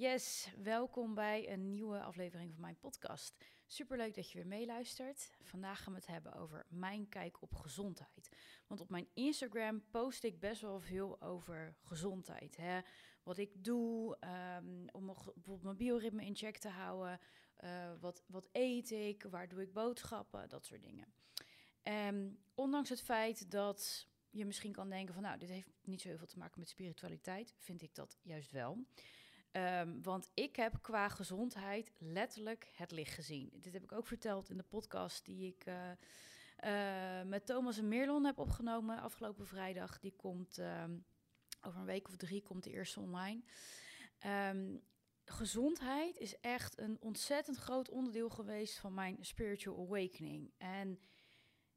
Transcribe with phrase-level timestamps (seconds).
[0.00, 3.44] Yes, welkom bij een nieuwe aflevering van mijn podcast.
[3.66, 5.30] Superleuk dat je weer meeluistert.
[5.42, 8.36] Vandaag gaan we het hebben over mijn kijk op gezondheid.
[8.66, 12.56] Want op mijn Instagram post ik best wel veel over gezondheid.
[12.56, 12.80] Hè?
[13.22, 14.18] Wat ik doe
[14.56, 17.20] um, om bijvoorbeeld mijn bioritme in check te houden.
[17.64, 19.22] Uh, wat, wat eet ik?
[19.22, 20.48] Waar doe ik boodschappen?
[20.48, 21.12] Dat soort dingen.
[21.82, 25.22] Um, ondanks het feit dat je misschien kan denken van...
[25.22, 27.54] nou, dit heeft niet zo heel veel te maken met spiritualiteit...
[27.58, 28.84] vind ik dat juist wel...
[29.52, 33.50] Um, want ik heb qua gezondheid letterlijk het licht gezien.
[33.60, 35.90] Dit heb ik ook verteld in de podcast die ik uh,
[36.64, 39.98] uh, met Thomas en Merlon heb opgenomen afgelopen vrijdag.
[39.98, 41.04] Die komt um,
[41.60, 43.42] over een week of drie, komt de eerste online.
[44.26, 44.82] Um,
[45.24, 50.52] gezondheid is echt een ontzettend groot onderdeel geweest van mijn spiritual awakening.
[50.58, 51.00] En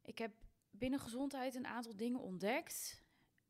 [0.01, 0.33] ik heb
[0.69, 3.03] binnen gezondheid een aantal dingen ontdekt.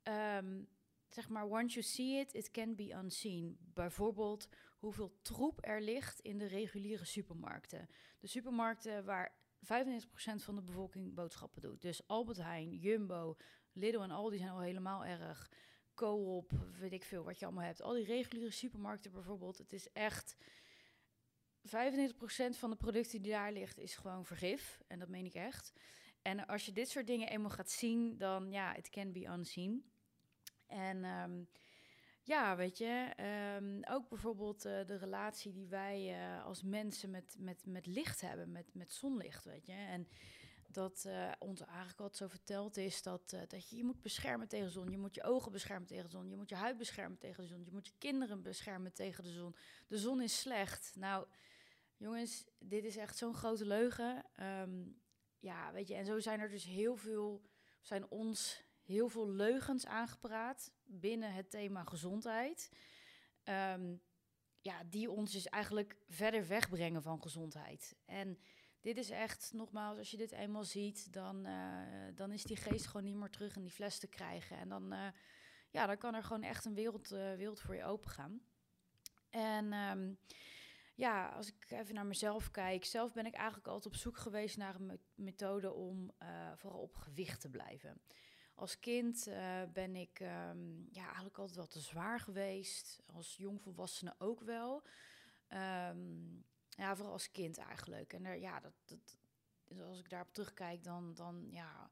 [0.03, 0.67] Um,
[1.13, 3.57] zeg maar, once you see it, it can be unseen.
[3.73, 7.89] Bijvoorbeeld hoeveel troep er ligt in de reguliere supermarkten.
[8.19, 9.65] De supermarkten waar 95%
[10.35, 11.81] van de bevolking boodschappen doet.
[11.81, 13.35] Dus Albert Heijn, Jumbo,
[13.71, 15.51] Lidl en al die zijn al helemaal erg.
[15.93, 17.81] Coop, weet ik veel wat je allemaal hebt.
[17.81, 19.57] Al die reguliere supermarkten bijvoorbeeld.
[19.57, 20.35] Het is echt...
[21.67, 21.69] 95%
[22.49, 24.81] van de producten die daar ligt is gewoon vergif.
[24.87, 25.73] En dat meen ik echt.
[26.21, 29.92] En als je dit soort dingen eenmaal gaat zien, dan ja, it can be unseen.
[30.67, 31.47] En um,
[32.23, 33.13] ja, weet je,
[33.57, 38.21] um, ook bijvoorbeeld uh, de relatie die wij uh, als mensen met, met, met licht
[38.21, 39.73] hebben, met, met zonlicht, weet je.
[39.73, 40.07] En
[40.67, 44.65] dat uh, ons eigenlijk altijd zo verteld is dat, dat je je moet beschermen tegen
[44.65, 44.91] de zon.
[44.91, 46.29] Je moet je ogen beschermen tegen de zon.
[46.29, 47.63] Je moet je huid beschermen tegen de zon.
[47.65, 49.55] Je moet je kinderen beschermen tegen de zon.
[49.87, 50.93] De zon is slecht.
[50.95, 51.27] Nou,
[51.97, 54.25] jongens, dit is echt zo'n grote leugen.
[54.41, 55.01] Um,
[55.39, 57.41] ja, weet je, en zo zijn er dus heel veel,
[57.81, 62.69] zijn ons heel veel leugens aangepraat binnen het thema gezondheid.
[63.43, 64.01] Um,
[64.61, 67.95] ja, die ons dus eigenlijk verder wegbrengen van gezondheid.
[68.05, 68.39] En
[68.81, 72.85] dit is echt, nogmaals, als je dit eenmaal ziet, dan, uh, dan is die geest
[72.85, 74.57] gewoon niet meer terug in die fles te krijgen.
[74.57, 75.07] En dan, uh,
[75.69, 78.41] ja, dan kan er gewoon echt een wereld, uh, wereld voor je open gaan.
[79.29, 80.17] En um,
[80.95, 84.57] ja, als ik even naar mezelf kijk, zelf ben ik eigenlijk altijd op zoek geweest
[84.57, 86.11] naar een methode om
[86.55, 88.01] vooral op gewicht te blijven.
[88.55, 93.01] Als kind uh, ben ik um, ja, eigenlijk altijd wel te zwaar geweest.
[93.05, 94.83] Als jongvolwassene ook wel.
[95.49, 98.13] Um, ja, vooral als kind eigenlijk.
[98.13, 99.17] En er, ja, dat, dat,
[99.87, 101.91] als ik daarop terugkijk, dan, dan ja,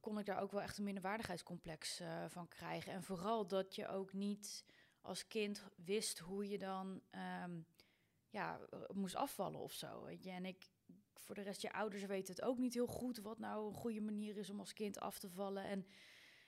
[0.00, 2.92] kon ik daar ook wel echt een minderwaardigheidscomplex uh, van krijgen.
[2.92, 4.64] En vooral dat je ook niet
[5.00, 7.02] als kind wist hoe je dan
[7.42, 7.66] um,
[8.30, 8.60] ja,
[8.94, 10.02] moest afvallen of zo.
[10.02, 10.30] Weet je?
[10.30, 10.70] En ik,
[11.24, 14.00] voor de rest, je ouders weten het ook niet heel goed wat nou een goede
[14.00, 15.64] manier is om als kind af te vallen.
[15.64, 15.86] En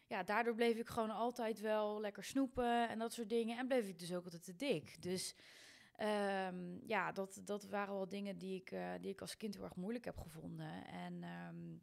[0.07, 3.59] ja, daardoor bleef ik gewoon altijd wel lekker snoepen en dat soort dingen.
[3.59, 5.03] En bleef ik dus ook altijd te dik.
[5.03, 5.35] Dus
[6.01, 9.65] um, ja, dat, dat waren wel dingen die ik, uh, die ik als kind heel
[9.65, 10.87] erg moeilijk heb gevonden.
[10.87, 11.83] En um,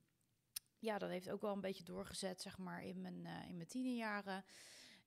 [0.79, 3.67] ja, dat heeft ook wel een beetje doorgezet, zeg maar, in mijn, uh, in mijn
[3.67, 4.43] tienerjaren.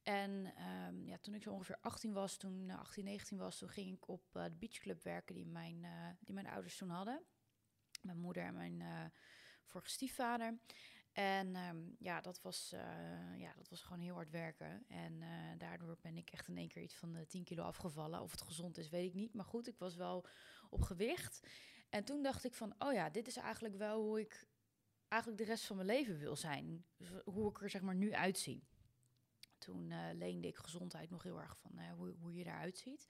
[0.03, 0.53] En
[0.89, 4.09] um, ja, toen ik zo ongeveer 18 was, toen 18, 19 was, toen ging ik
[4.09, 5.87] op de beachclub werken die mijn,
[6.21, 7.23] die mijn ouders toen hadden.
[8.03, 9.05] Mijn moeder en mijn uh,
[9.65, 10.59] vorige stiefvader.
[11.13, 12.75] En um, ja, dat was,
[13.37, 14.85] ja, dat was gewoon heel hard werken.
[14.89, 15.23] En
[15.59, 18.21] daardoor ben ik echt in één keer iets van de 10 kilo afgevallen.
[18.21, 19.35] Of het gezond is, weet ik niet.
[19.35, 20.27] Maar goed, ik was wel
[20.71, 21.47] op gewicht.
[21.89, 24.47] En toen dacht ik van, oh ja, dit is eigenlijk wel hoe ik
[25.09, 26.85] eigenlijk de rest van mijn leven wil zijn.
[26.97, 28.65] Dus hoe ik er zeg maar nu uitzie.
[29.59, 33.07] Toen leende ik gezondheid nog heel erg van hoe, hoe je eruit ziet.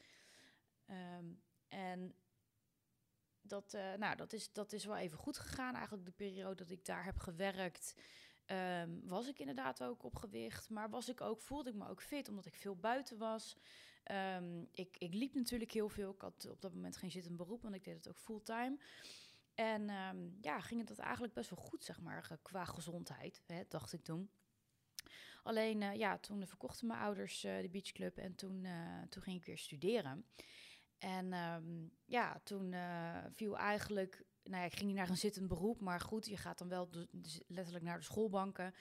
[0.86, 2.14] Um, en
[3.48, 5.74] dat, uh, nou, dat, is, dat is wel even goed gegaan.
[5.74, 7.94] Eigenlijk de periode dat ik daar heb gewerkt,
[8.82, 10.70] um, was ik inderdaad ook op gewicht.
[10.70, 13.56] Maar was ik ook, voelde ik me ook fit, omdat ik veel buiten was.
[14.36, 16.12] Um, ik, ik liep natuurlijk heel veel.
[16.12, 18.78] Ik had op dat moment geen zittend beroep, want ik deed het ook fulltime.
[19.54, 23.62] En um, ja, ging het dat eigenlijk best wel goed, zeg maar, qua gezondheid, hè,
[23.68, 24.30] dacht ik toen.
[25.42, 28.66] Alleen, uh, ja, toen verkochten mijn ouders uh, de beachclub en toen,
[29.08, 30.26] toen ging ik weer studeren.
[30.98, 32.74] En um, ja, toen
[33.32, 36.58] viel eigenlijk, nou ja, ik ging niet naar een zittend beroep, maar goed, je gaat
[36.58, 38.74] dan wel dus letterlijk naar de schoolbanken.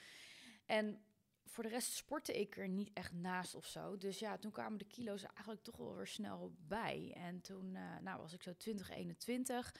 [0.64, 1.04] En
[1.44, 3.96] voor de rest sportte ik er niet echt naast of zo.
[3.96, 7.12] Dus ja, toen kwamen de kilo's eigenlijk toch wel weer snel bij.
[7.16, 9.74] En toen nou, was ik zo 20, 21.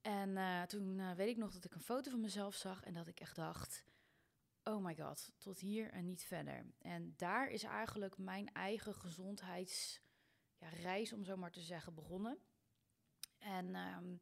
[0.00, 0.38] En
[0.68, 3.36] toen weet ik nog dat ik een foto van mezelf zag en dat ik echt
[3.36, 3.84] dacht
[4.64, 6.66] oh my god, tot hier en niet verder.
[6.78, 10.00] En daar is eigenlijk mijn eigen gezondheidsreis,
[10.60, 12.38] ja, om zo maar te zeggen, begonnen.
[13.38, 14.20] En um,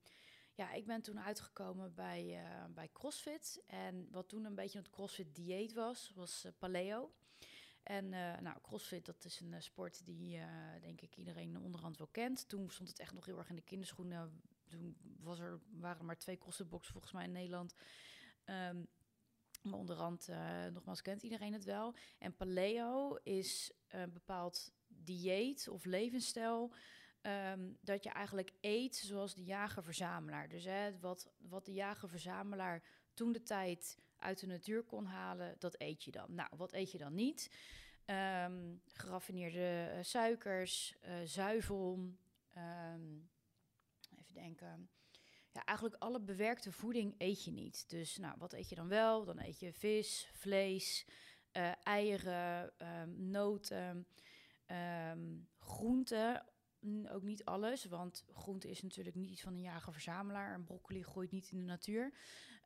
[0.54, 3.62] ja, ik ben toen uitgekomen bij, uh, bij CrossFit.
[3.66, 7.12] En wat toen een beetje het CrossFit dieet was, was uh, paleo.
[7.82, 8.08] En
[8.42, 10.40] nou, CrossFit, dat is een sport die
[10.80, 12.48] denk ik iedereen onderhand wel kent.
[12.48, 14.42] Toen stond het echt nog heel erg in de kinderschoenen.
[14.68, 17.74] Toen was er, waren er maar twee CrossFit-boxen volgens mij in Nederland.
[18.44, 18.88] Um,
[19.62, 20.28] maar onderhand,
[20.72, 21.94] nogmaals, kent iedereen het wel.
[22.18, 24.72] En paleo is een bepaald
[25.08, 26.72] dieet of levensstijl
[27.28, 30.48] Ehm, dat je eigenlijk eet zoals de jager-verzamelaar.
[30.48, 32.82] Dus hè, wat, wat de jager-verzamelaar
[33.14, 36.34] toen de tijd uit de natuur kon halen, dat eet je dan.
[36.34, 37.50] Nou, wat eet je dan niet?
[38.06, 41.92] Um, geraffineerde uh, suikers, uh, zuivel,
[42.56, 43.30] um,
[44.20, 44.90] even denken.
[45.52, 47.90] Ja, eigenlijk alle bewerkte voeding eet je niet.
[47.90, 49.24] Dus nou, wat eet je dan wel?
[49.24, 51.06] Dan eet je vis, vlees,
[51.52, 52.72] uh, eieren,
[53.30, 54.06] noten,
[55.58, 56.46] groenten
[57.10, 60.54] ook niet alles, want groente is natuurlijk niet iets van een jager-verzamelaar.
[60.54, 62.12] En broccoli groeit niet in de natuur.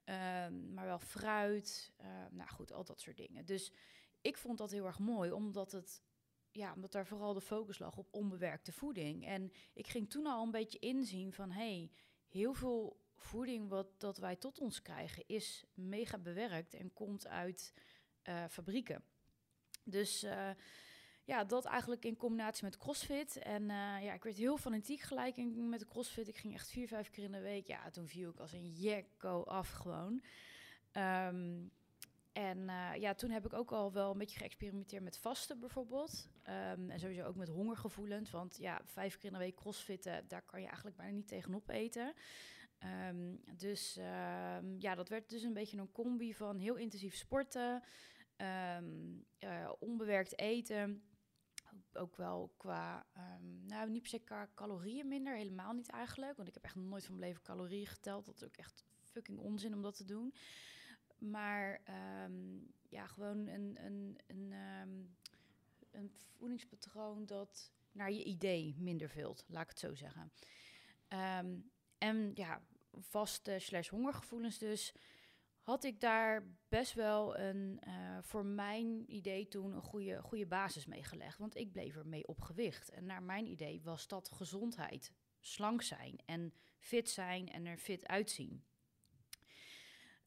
[0.04, 3.44] Ehm, maar wel fruit, uh, nou goed, al dat soort dingen.
[3.44, 3.72] Dus
[4.20, 6.02] ik vond dat heel erg mooi, omdat het
[6.50, 9.26] ja, omdat daar vooral de focus lag op onbewerkte voeding.
[9.26, 11.90] En ik ging toen al een beetje inzien van hey,
[12.28, 17.74] heel veel voeding wat dat wij tot ons krijgen is mega bewerkt en komt uit
[18.28, 19.04] uh, fabrieken.
[19.84, 20.50] Dus uh,
[21.24, 23.36] ja, dat eigenlijk in combinatie met CrossFit.
[23.36, 26.28] En uh, ja, ik werd heel fanatiek gelijk met de CrossFit.
[26.28, 27.66] Ik ging echt vier, vijf keer in de week.
[27.66, 30.22] Ja, toen viel ik als een jekko af gewoon.
[30.92, 31.70] Um,
[32.32, 36.28] en uh, ja, toen heb ik ook al wel een beetje geëxperimenteerd met vasten bijvoorbeeld.
[36.48, 38.30] Um, en sowieso ook met hongergevoelens.
[38.30, 41.68] Want ja, vijf keer in de week crossfitten, daar kan je eigenlijk bijna niet tegenop
[41.68, 42.12] eten.
[43.08, 43.94] Um, dus
[44.78, 47.82] ja, dat werd dus een beetje een combi van heel intensief sporten,
[48.36, 51.02] uh, onbewerkt eten
[51.92, 56.36] ook wel qua, um, nou niet per se qua calorieën minder, helemaal niet eigenlijk.
[56.36, 58.24] Want ik heb echt nooit van mijn leven calorieën geteld.
[58.24, 60.34] Dat is ook echt fucking onzin om dat te doen.
[61.18, 61.80] Maar
[62.24, 65.16] um, ja, gewoon een, een, een, um,
[65.90, 70.32] een voedingspatroon dat naar je idee minder vult, laat ik het zo zeggen.
[71.98, 72.62] en ja,
[72.98, 74.94] vaste slash hongergevoelens dus
[75.62, 80.86] had ik daar best wel een, uh, voor mijn idee toen een goede, goede basis
[80.86, 81.38] mee gelegd.
[81.38, 82.90] Want ik bleef ermee op gewicht.
[82.90, 85.12] En naar mijn idee was dat gezondheid.
[85.40, 88.64] Slank zijn en fit zijn en er fit uitzien.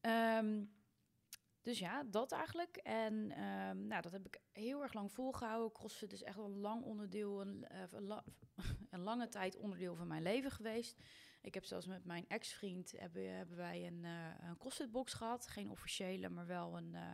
[0.02, 0.74] Um,
[1.62, 2.78] dus ja, dat eigenlijk.
[2.78, 5.72] En um, nou, dat heb ik heel erg lang volgehouden.
[5.72, 8.24] CrossFit is echt wel een lang onderdeel, een, la
[8.90, 10.98] een lange tijd onderdeel van mijn leven geweest.
[11.46, 15.48] Ik heb zelfs met mijn ex-vriend hebben, hebben wij een, uh, een CrossFit-box gehad.
[15.48, 17.14] Geen officiële, maar wel een, uh,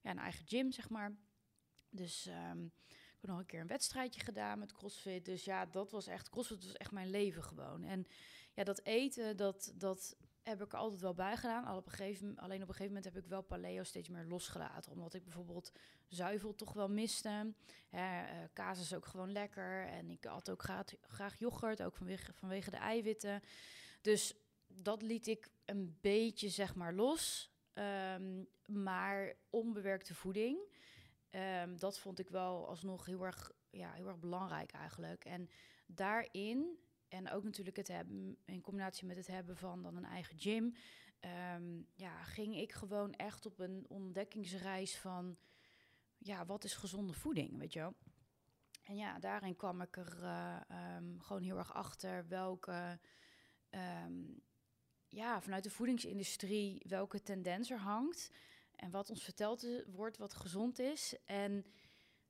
[0.00, 1.16] ja, een eigen gym, zeg maar.
[1.90, 5.24] Dus um, ik heb nog een keer een wedstrijdje gedaan met CrossFit.
[5.24, 7.84] Dus ja, dat was echt, CrossFit was echt mijn leven gewoon.
[7.84, 8.06] En
[8.54, 10.16] ja, dat eten, dat, dat
[10.48, 11.64] heb ik er altijd wel bij gedaan.
[11.64, 14.24] Al op een gegeven, alleen op een gegeven moment heb ik wel paleo steeds meer
[14.24, 14.92] losgelaten.
[14.92, 15.72] Omdat ik bijvoorbeeld
[16.08, 17.54] zuivel toch wel miste.
[17.88, 19.86] Hè, uh, kaas is ook gewoon lekker.
[19.86, 20.62] En ik had ook
[21.00, 23.40] graag, yoghurt, ook vanwege, vanwege de eiwitten.
[24.00, 24.34] Dus
[24.66, 27.52] dat liet ik een beetje, zeg maar, los.
[27.74, 30.58] Um, maar onbewerkte voeding,
[31.30, 35.24] um, dat vond ik wel alsnog heel erg, ja, heel erg belangrijk eigenlijk.
[35.24, 35.50] En
[35.86, 40.38] daarin en ook natuurlijk het hebben, in combinatie met het hebben van dan een eigen
[40.38, 40.74] gym,
[41.54, 45.36] um, ja, ging ik gewoon echt op een ontdekkingsreis van,
[46.18, 47.94] ja, wat is gezonde voeding, weet je wel?
[48.82, 50.60] En ja, daarin kwam ik er uh,
[50.96, 53.00] um, gewoon heel erg achter welke,
[54.04, 54.42] um,
[55.08, 58.30] ja, vanuit de voedingsindustrie, welke tendens er hangt.
[58.74, 61.16] En wat ons verteld wordt wat gezond is.
[61.24, 61.66] En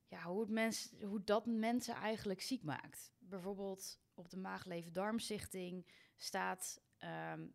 [0.07, 3.13] ja, hoe, het mens, hoe dat mensen eigenlijk ziek maakt.
[3.19, 6.81] Bijvoorbeeld op de Maagleven-Darmstichting staat
[7.33, 7.55] um,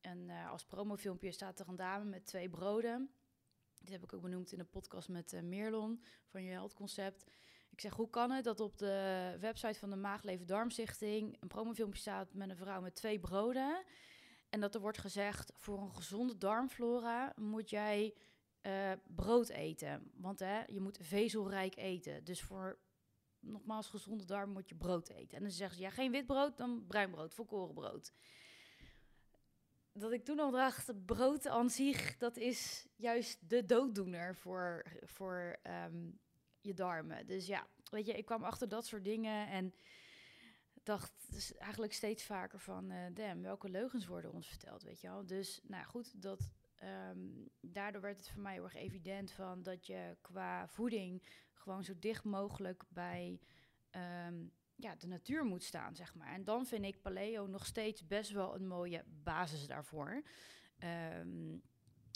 [0.00, 3.10] een, uh, als promofilmpje staat er een dame met twee broden.
[3.78, 7.24] Dit heb ik ook benoemd in een podcast met uh, Meerlon van je Health Concept.
[7.70, 12.00] Ik zeg, hoe kan het dat op de website van de Maagleven Darmstichting een promofilmpje
[12.00, 13.84] staat met een vrouw met twee broden?
[14.48, 18.14] En dat er wordt gezegd, voor een gezonde darmflora moet jij
[18.62, 20.10] uh, brood eten.
[20.14, 22.24] Want hè, je moet vezelrijk eten.
[22.24, 22.78] Dus voor
[23.40, 25.36] nogmaals gezonde darm moet je brood eten.
[25.36, 28.12] En dan zeggen ze, ja, geen wit brood, dan bruin brood, volkoren brood.
[29.92, 35.58] Dat ik toen al dacht, brood aan zich, dat is juist de dooddoener voor, voor
[35.86, 36.20] um,
[36.60, 37.26] je darmen.
[37.26, 39.74] Dus ja, weet je, ik kwam achter dat soort dingen en
[40.82, 45.08] dacht dus eigenlijk steeds vaker van, uh, damn, welke leugens worden ons verteld, weet je
[45.08, 45.26] wel.
[45.26, 46.50] Dus, nou goed, dat
[47.10, 51.22] um, daardoor werd het voor mij heel erg evident van dat je qua voeding
[51.60, 53.40] gewoon zo dicht mogelijk bij
[54.26, 56.32] um, ja, de natuur moet staan, zeg maar.
[56.32, 60.22] En dan vind ik paleo nog steeds best wel een mooie basis daarvoor.
[61.18, 61.62] Um,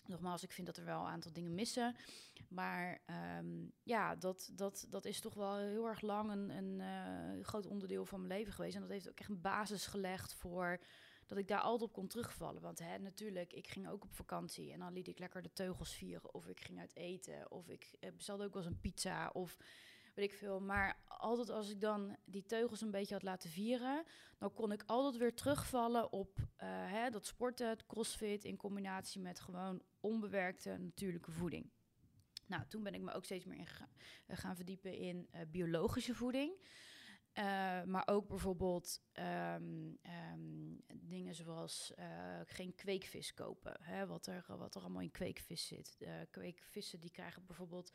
[0.07, 1.97] Nogmaals, ik vind dat er wel een aantal dingen missen.
[2.49, 7.45] Maar ehm, ja, dat, dat, dat is toch wel heel erg lang een, een uh,
[7.45, 8.75] groot onderdeel van mijn leven geweest.
[8.75, 10.81] En dat heeft ook echt een basis gelegd voor
[11.27, 12.63] dat ik daar altijd op kon terugvallen.
[12.63, 15.95] Want hè, natuurlijk, ik ging ook op vakantie en dan liet ik lekker de teugels
[15.95, 16.35] vieren.
[16.35, 17.51] Of ik ging uit eten.
[17.51, 19.31] Of ik uh, bestelde ook wel eens een pizza.
[19.33, 19.57] Of
[20.15, 20.61] weet ik veel.
[20.61, 24.05] Maar altijd als ik dan die teugels een beetje had laten vieren,
[24.39, 29.41] dan kon ik altijd weer terugvallen op uh, hè, dat sporten, crossfit in combinatie met
[29.41, 31.71] gewoon onbewerkte natuurlijke voeding.
[32.47, 33.67] Nou, toen ben ik me ook steeds meer in
[34.37, 36.53] gaan, verdiepen in biologische voeding.
[37.39, 39.01] Uh, maar ook bijvoorbeeld
[39.55, 39.99] um,
[40.33, 42.05] um, dingen zoals uh,
[42.45, 43.77] geen kweekvis kopen.
[43.81, 45.97] Hè, wat, er, wat er allemaal in kweekvis zit.
[45.99, 47.93] Uh, kweekvissen die krijgen bijvoorbeeld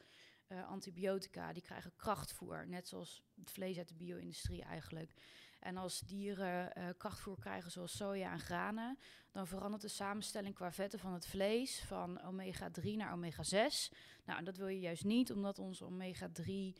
[0.68, 2.68] antibiotica, die krijgen krachtvoer.
[2.68, 5.14] Net zoals het vlees uit de bio-industrie eigenlijk.
[5.60, 8.98] En als dieren krachtvoer krijgen zoals soja en granen...
[9.32, 11.84] dan verandert de samenstelling qua vetten van het vlees...
[11.84, 13.96] van omega-3 naar omega-6.
[14.26, 16.74] Nou, dat wil je juist niet, omdat ons omega-3...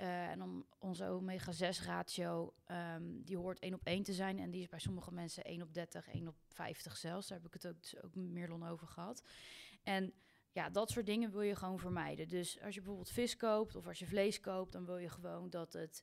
[0.00, 2.54] Uh, en om onze omega-6 ratio,
[2.96, 4.38] um, die hoort 1 op 1 te zijn.
[4.38, 7.28] En die is bij sommige mensen 1 op 30, 1 op 50 zelfs.
[7.28, 9.22] Daar heb ik het ook, dus ook over gehad.
[9.82, 10.12] En
[10.52, 12.28] ja, dat soort dingen wil je gewoon vermijden.
[12.28, 15.50] Dus als je bijvoorbeeld vis koopt of als je vlees koopt, dan wil je gewoon
[15.50, 16.02] dat het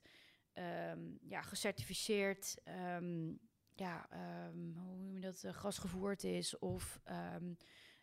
[0.90, 2.56] um, ja, gecertificeerd,
[2.98, 3.38] um,
[3.74, 4.08] ja,
[4.52, 6.58] hoe noem je dat, uh, gasgevoerd is.
[6.58, 7.00] Of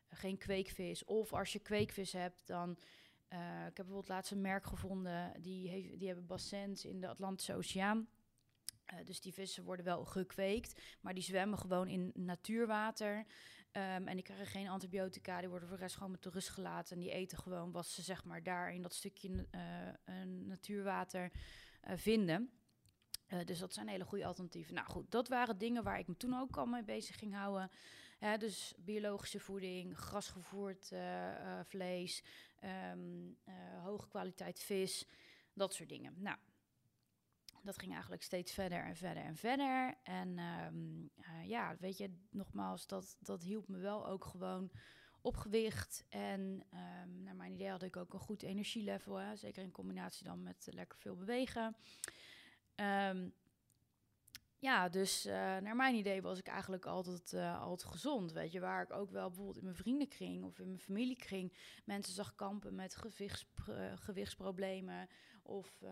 [0.10, 1.04] geen kweekvis.
[1.04, 2.78] Of als je kweekvis hebt, dan
[3.34, 7.08] uh, ik heb bijvoorbeeld laatst een merk gevonden, die, heeft, die hebben bassins in de
[7.08, 8.08] Atlantische Oceaan.
[8.94, 13.18] Uh, dus die vissen worden wel gekweekt, maar die zwemmen gewoon in natuurwater.
[13.18, 16.50] Um, en die krijgen geen antibiotica, die worden voor de rest gewoon met de rust
[16.50, 16.96] gelaten.
[16.96, 21.32] En die eten gewoon wat ze zeg maar daar in dat stukje uh, natuurwater
[21.82, 22.50] vinden.
[23.46, 24.74] dus dat zijn hele goede alternatieven.
[24.74, 27.70] Nou goed, dat waren dingen waar ik me toen ook al mee bezig ging houden.
[28.20, 30.92] Hè, dus biologische voeding, grasgevoerd
[31.64, 32.24] vlees,
[32.64, 35.08] um, uh, hoge kwaliteit vis,
[35.54, 36.14] dat soort dingen.
[36.18, 36.38] Nou,
[37.64, 39.98] dat ging eigenlijk steeds verder en verder en verder.
[40.04, 41.10] En um,
[41.46, 44.72] ja, weet je, nogmaals, dat, dat hielp me wel ook gewoon
[45.22, 46.06] op gewicht.
[46.10, 46.66] En
[47.04, 50.44] um, naar mijn idee had ik ook een goed energielevel, hè, zeker in combinatie dan
[50.44, 51.76] met lekker veel bewegen.
[54.64, 58.32] Ja, dus uh, naar mijn idee was ik eigenlijk altijd, uh, altijd gezond.
[58.32, 61.54] Weet je, waar ik ook wel bijvoorbeeld in mijn vriendenkring of in mijn familiekring
[61.86, 65.08] mensen zag kampen met gewichtspr gewichtsproblemen.
[65.42, 65.92] Of uh,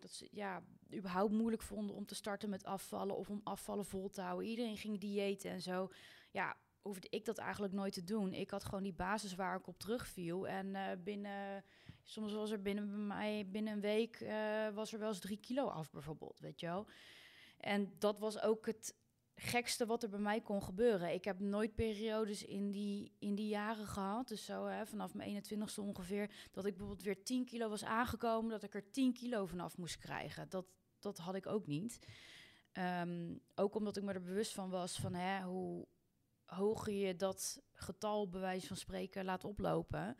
[0.00, 0.62] dat ze ja,
[0.94, 4.48] überhaupt moeilijk vonden om te starten met afvallen of om afvallen vol te houden.
[4.48, 5.90] Iedereen ging diëten en zo.
[6.30, 8.32] Ja, hoefde ik dat eigenlijk nooit te doen.
[8.32, 10.48] Ik had gewoon die basis waar ik op terugviel.
[10.48, 11.64] En binnen,
[12.02, 14.18] soms was er binnen mij, binnen een week,
[14.74, 16.86] was er wel eens drie kilo af bijvoorbeeld, weet je wel.
[17.56, 18.94] En dat was ook het
[19.36, 21.12] gekste wat er bij mij kon gebeuren.
[21.12, 24.28] Ik heb nooit periodes in die, in die jaren gehad.
[24.28, 26.30] Dus zo hè, vanaf mijn 21ste ongeveer.
[26.52, 28.50] Dat ik bijvoorbeeld weer 10 kilo was aangekomen.
[28.50, 30.48] Dat ik er 10 kilo vanaf moest krijgen.
[30.48, 30.66] Dat,
[30.98, 31.98] dat had ik ook niet.
[32.72, 35.86] Um, ook omdat ik me er bewust van was van hè, hoe
[36.44, 40.16] hoger je dat getal, bij wijze van spreken, laat oplopen.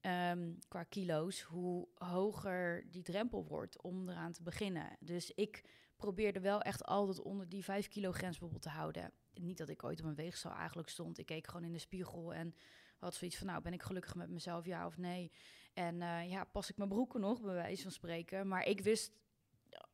[0.00, 4.96] Um, qua kilo's, hoe hoger die drempel wordt om eraan te beginnen.
[5.00, 5.64] Dus ik
[6.00, 9.12] probeerde wel echt altijd onder die 5 kilo grens bijvoorbeeld te houden.
[9.34, 11.18] Niet dat ik ooit op een weegschaal eigenlijk stond.
[11.18, 12.54] Ik keek gewoon in de spiegel en
[12.98, 15.32] had zoiets van, nou, ben ik gelukkig met mezelf, ja of nee?
[15.72, 18.48] En uh, ja, pas ik mijn broeken nog, bij wijze van spreken.
[18.48, 19.12] Maar ik wist,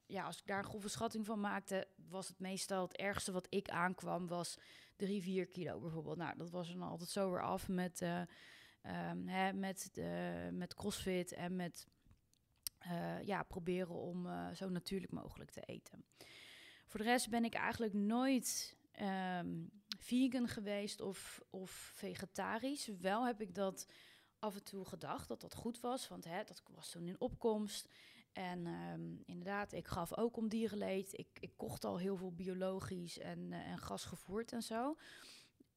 [0.06, 3.46] ja, als ik daar een grove schatting van maakte, was het meestal het ergste wat
[3.50, 4.58] ik aankwam, was
[4.96, 6.16] 3, 4 kilo bijvoorbeeld.
[6.16, 8.20] Nou, dat was dan altijd zo weer af met, uh,
[9.10, 11.86] um, hè, met, de, met crossfit en met
[12.86, 16.04] uh, ja, proberen om uh, zo natuurlijk mogelijk te eten.
[16.86, 18.76] Voor de rest ben ik eigenlijk nooit
[19.38, 22.86] um, vegan geweest of, of vegetarisch.
[22.86, 23.86] Wel heb ik dat
[24.38, 27.88] af en toe gedacht dat dat goed was, want hè, dat was toen in opkomst.
[28.32, 31.18] En um, inderdaad, ik gaf ook om dierenleed.
[31.18, 34.96] Ik, ik kocht al heel veel biologisch en, uh, en gasgevoerd en zo.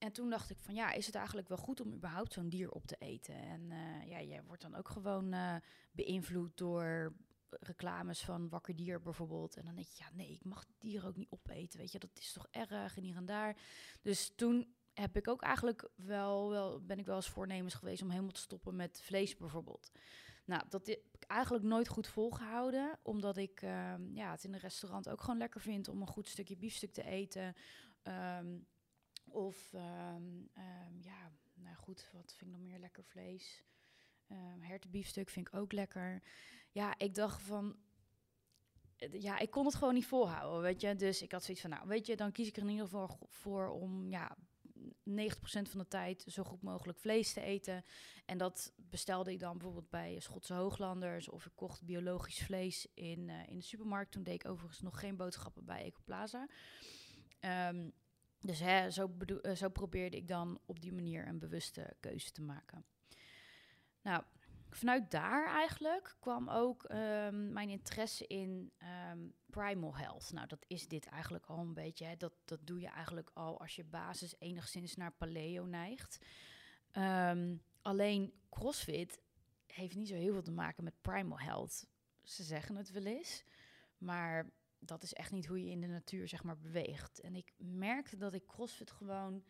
[0.00, 2.70] En toen dacht ik van ja, is het eigenlijk wel goed om überhaupt zo'n dier
[2.70, 3.34] op te eten?
[3.34, 5.56] En uh, ja, je wordt dan ook gewoon uh,
[5.92, 7.14] beïnvloed door
[7.50, 9.56] reclames van wakker dier bijvoorbeeld.
[9.56, 12.18] En dan denk je, ja nee, ik mag dieren ook niet opeten, weet je, dat
[12.18, 13.56] is toch erg en hier en daar.
[14.02, 18.10] Dus toen heb ik ook eigenlijk wel, wel ben ik wel eens voornemens geweest om
[18.10, 19.90] helemaal te stoppen met vlees bijvoorbeeld.
[20.44, 24.60] Nou, dat heb ik eigenlijk nooit goed volgehouden, omdat ik uh, ja, het in een
[24.60, 27.54] restaurant ook gewoon lekker vind om een goed stukje biefstuk te eten.
[28.38, 28.66] Um,
[29.32, 33.64] of um, um, ja, nou goed, wat vind ik nog meer lekker vlees?
[34.28, 36.22] Um, hertenbiefstuk vind ik ook lekker.
[36.72, 37.76] Ja, ik dacht van,
[39.10, 40.96] ja, ik kon het gewoon niet volhouden, weet je.
[40.96, 43.18] Dus ik had zoiets van, nou, weet je, dan kies ik er in ieder geval
[43.28, 44.36] voor om, ja,
[45.04, 47.84] 90% van de tijd zo goed mogelijk vlees te eten.
[48.24, 51.28] En dat bestelde ik dan bijvoorbeeld bij Schotse Hooglanders.
[51.28, 54.12] Of ik kocht biologisch vlees in, uh, in de supermarkt.
[54.12, 56.48] Toen deed ik overigens nog geen boodschappen bij Ecoplaza.
[57.68, 57.92] Um,
[58.40, 62.42] dus hè, zo, uh, zo probeerde ik dan op die manier een bewuste keuze te
[62.42, 62.84] maken.
[64.02, 64.22] Nou,
[64.70, 68.72] vanuit daar eigenlijk kwam ook um, mijn interesse in
[69.10, 70.32] um, primal health.
[70.32, 72.04] Nou, dat is dit eigenlijk al een beetje.
[72.04, 72.16] Hè.
[72.16, 76.18] Dat, dat doe je eigenlijk al als je basis enigszins naar paleo neigt.
[76.92, 79.20] Um, alleen CrossFit
[79.66, 81.86] heeft niet zo heel veel te maken met primal health.
[82.22, 83.44] Ze zeggen het wel eens,
[83.98, 87.20] maar dat is echt niet hoe je in de natuur zeg maar beweegt.
[87.20, 89.44] En ik merkte dat ik CrossFit gewoon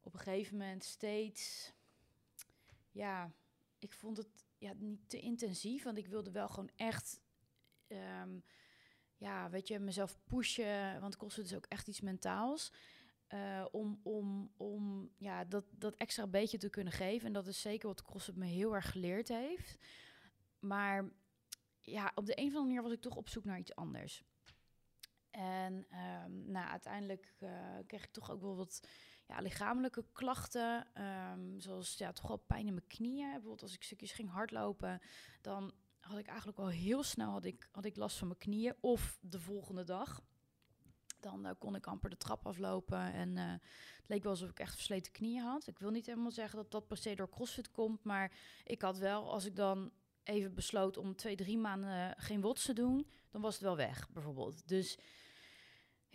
[0.00, 1.72] op een gegeven moment steeds,
[2.90, 3.32] ja,
[3.78, 7.20] ik vond het ja, niet te intensief, want ik wilde wel gewoon echt,
[7.88, 8.44] um,
[9.16, 12.72] ja, weet je, mezelf pushen, want CrossFit is ook echt iets mentaals.
[13.28, 17.26] Uh, om om, om ja, dat, dat extra beetje te kunnen geven.
[17.26, 19.76] En dat is zeker wat CrossFit me heel erg geleerd heeft.
[20.58, 21.10] Maar
[21.80, 24.24] ja, op de een of andere manier was ik toch op zoek naar iets anders.
[25.36, 25.86] En
[26.24, 27.50] um, nou, uiteindelijk uh,
[27.86, 28.88] kreeg ik toch ook wel wat
[29.26, 30.86] ja, lichamelijke klachten.
[31.32, 33.30] Um, zoals ja, toch wel pijn in mijn knieën.
[33.30, 35.00] Bijvoorbeeld als ik stukjes ging hardlopen,
[35.40, 38.74] dan had ik eigenlijk al heel snel had ik, had ik last van mijn knieën.
[38.80, 40.22] Of de volgende dag.
[41.20, 43.12] Dan uh, kon ik amper de trap aflopen.
[43.12, 43.52] En uh,
[43.96, 45.66] het leek wel alsof ik echt versleten knieën had.
[45.66, 48.04] Ik wil niet helemaal zeggen dat dat per se door CrossFit komt.
[48.04, 48.32] Maar
[48.64, 52.72] ik had wel, als ik dan even besloot om twee, drie maanden geen wots te
[52.72, 54.68] doen, dan was het wel weg, bijvoorbeeld.
[54.68, 54.98] Dus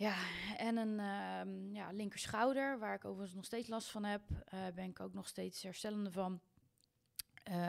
[0.02, 0.16] ja,
[0.56, 4.88] en een uh, ja, linkerschouder, waar ik overigens nog steeds last van heb, uh, ben
[4.88, 6.40] ik ook nog steeds herstellende van.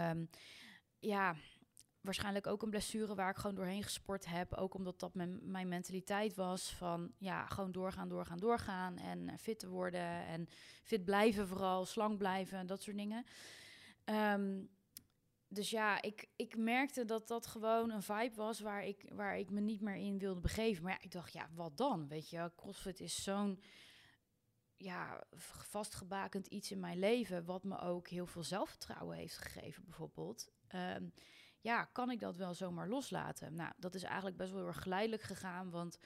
[0.10, 0.30] Um,
[1.00, 1.36] ja,
[2.02, 4.54] waarschijnlijk ook een blessure waar ik gewoon doorheen gesport heb.
[4.54, 8.98] Ook omdat dat mijn, mijn mentaliteit was van ja, gewoon doorgaan, doorgaan, doorgaan.
[8.98, 10.48] En uh, fit te worden en
[10.84, 13.26] fit blijven vooral, slank blijven, dat soort dingen.
[14.06, 14.70] Um,
[15.54, 19.50] dus ja, ik, ik merkte dat dat gewoon een vibe was waar ik, waar ik
[19.50, 20.84] me niet meer in wilde begeven.
[20.84, 22.08] Maar ja, ik dacht, ja, wat dan?
[22.08, 23.64] Weet je, CrossFit is zo'n
[24.76, 25.24] ja,
[25.70, 30.52] vastgebakend iets in mijn leven, wat me ook heel veel zelfvertrouwen heeft gegeven, bijvoorbeeld.
[30.76, 31.14] Um,
[31.60, 33.56] ja, kan ik dat wel zomaar loslaten?
[33.56, 36.00] Nou, dat is eigenlijk best wel heel erg geleidelijk gegaan, want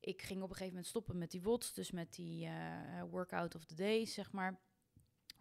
[0.00, 3.54] ik ging op een gegeven moment stoppen met die WOTS, dus met die uh, workout
[3.54, 4.60] of the day, zeg maar.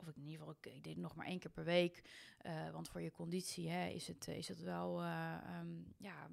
[0.02, 2.02] Of ik in ieder geval, ik, deed het nog maar één keer per week.
[2.46, 6.30] Uh, want voor je conditie hè, is, het, is het wel, uh, um, ja,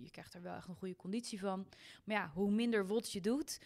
[0.00, 1.66] je krijgt er wel echt een goede conditie van.
[2.04, 3.60] Maar ja, hoe minder WOTS je doet,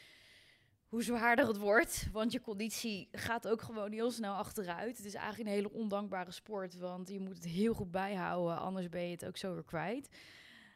[0.88, 2.08] hoe zwaarder het wordt.
[2.12, 4.96] Want je conditie gaat ook gewoon heel snel achteruit.
[4.96, 8.88] Het is eigenlijk een hele ondankbare sport, want je moet het heel goed bijhouden, anders
[8.88, 10.08] ben je het ook zo weer kwijt.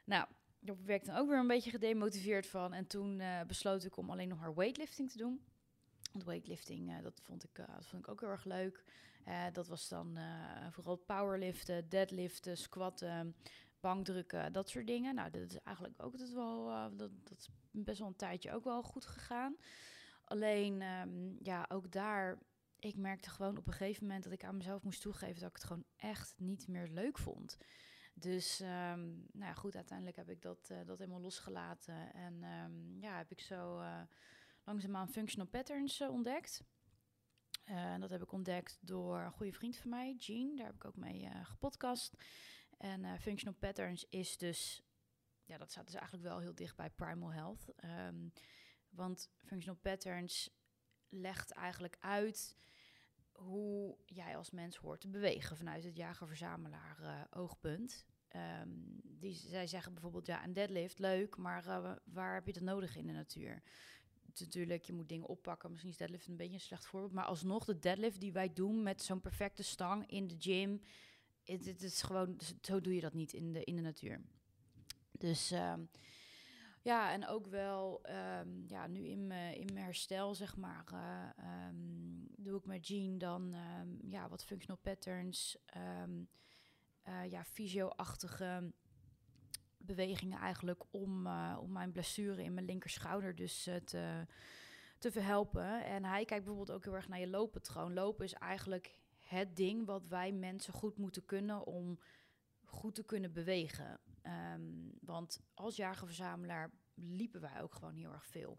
[0.05, 0.27] Nou,
[0.61, 2.73] daar werd ik dan ook weer een beetje gedemotiveerd van.
[2.73, 5.41] En toen besloot ik om alleen nog maar weightlifting te doen.
[6.17, 8.85] Want weightlifting, uh, dat, vond ik, uh, dat vond ik ook heel erg leuk.
[9.29, 10.19] Uh, dat was dan
[10.71, 13.37] vooral powerliften, deadliften, squatten,
[13.81, 15.15] bankdrukken, dat soort dingen.
[15.15, 18.65] Nou, dat is eigenlijk ook dat wel, dat, dat is best wel een tijdje ook
[18.65, 19.57] wel goed gegaan.
[20.25, 22.39] Alleen, um, ja, ook daar,
[22.79, 25.57] ik merkte gewoon op een gegeven moment dat ik aan mezelf moest toegeven dat ik
[25.57, 27.57] het gewoon echt niet meer leuk vond.
[28.15, 32.13] Dus um, nou ja, goed, uiteindelijk heb ik dat, dat helemaal losgelaten.
[32.13, 33.83] En um, ja, heb ik zo
[34.67, 36.65] langzaamaan functional patterns uh, ontdekt.
[37.71, 40.57] Uh, dat heb ik ontdekt door een goede vriend van mij, Jean.
[40.57, 42.17] Daar heb ik ook mee uh, gepodcast.
[42.79, 44.83] En functional patterns is dus,
[45.45, 47.73] ja, dat staat dus eigenlijk wel heel dicht bij primal health.
[47.85, 48.33] Um,
[48.89, 50.51] want functional patterns
[51.09, 52.57] legt eigenlijk uit
[53.33, 58.07] hoe jij als mens hoort te bewegen vanuit het jager-verzamelaar oogpunt.
[58.61, 61.65] Um, die, zij zeggen bijvoorbeeld, ja, een deadlift, leuk, maar
[62.05, 63.63] waar heb je dat nodig in de natuur?
[64.41, 65.71] Natuurlijk, je moet dingen oppakken.
[65.71, 67.13] Misschien is deadlift een beetje een slecht voorbeeld.
[67.13, 70.81] Maar alsnog, de deadlift die wij doen met zo'n perfecte stang in de gym.
[71.45, 74.21] Het, is gewoon, zo doe je dat niet in de, in de natuur.
[75.11, 75.91] Dus um,
[76.83, 78.01] ja, en ook wel,
[78.41, 83.19] um, ja, nu in mijn, in herstel, zeg maar, uh, um, doe ik met Jean
[83.19, 83.55] dan
[84.01, 88.73] ja, wat functional patterns, uh, ja, fysio-achtige
[89.87, 94.27] bewegingen eigenlijk om, uh, om mijn blessure in mijn linkerschouder dus uh, te,
[94.99, 95.85] te verhelpen.
[95.85, 97.95] En hij kijkt bijvoorbeeld ook heel erg naar je looppatroon.
[97.95, 101.99] Lopen is eigenlijk het ding wat wij mensen goed moeten kunnen om
[102.65, 104.01] goed te kunnen bewegen.
[104.55, 108.59] Um, want als jager-verzamelaar liepen wij ook gewoon heel erg veel.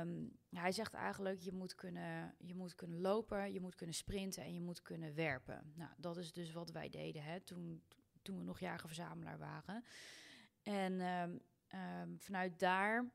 [0.00, 4.42] Um, hij zegt eigenlijk, je moet, kunnen, je moet kunnen lopen, je moet kunnen sprinten
[4.42, 5.72] en je moet kunnen werpen.
[5.74, 7.82] Nou, dat is dus wat wij deden hè, toen,
[8.22, 9.84] toen we nog jager-verzamelaar waren.
[10.68, 11.40] En um,
[11.74, 13.10] um, vanuit daar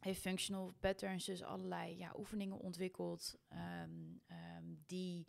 [0.00, 3.90] heeft functional patterns dus allerlei ja, oefeningen ontwikkeld ehm,
[4.26, 5.26] ehm, die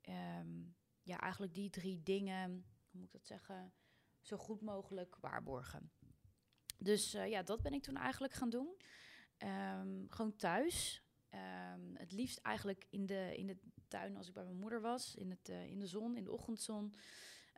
[0.00, 0.62] ehm,
[1.02, 2.50] ja, eigenlijk die drie dingen,
[2.90, 3.72] hoe moet ik dat zeggen,
[4.20, 5.90] zo goed mogelijk waarborgen.
[6.78, 8.76] Dus eh, ja, dat ben ik toen eigenlijk gaan doen.
[10.08, 11.04] gewoon thuis.
[11.94, 15.30] het liefst eigenlijk in de, in de tuin als ik bij mijn moeder was, in,
[15.30, 16.94] het, uh, in de zon, in de ochtendzon.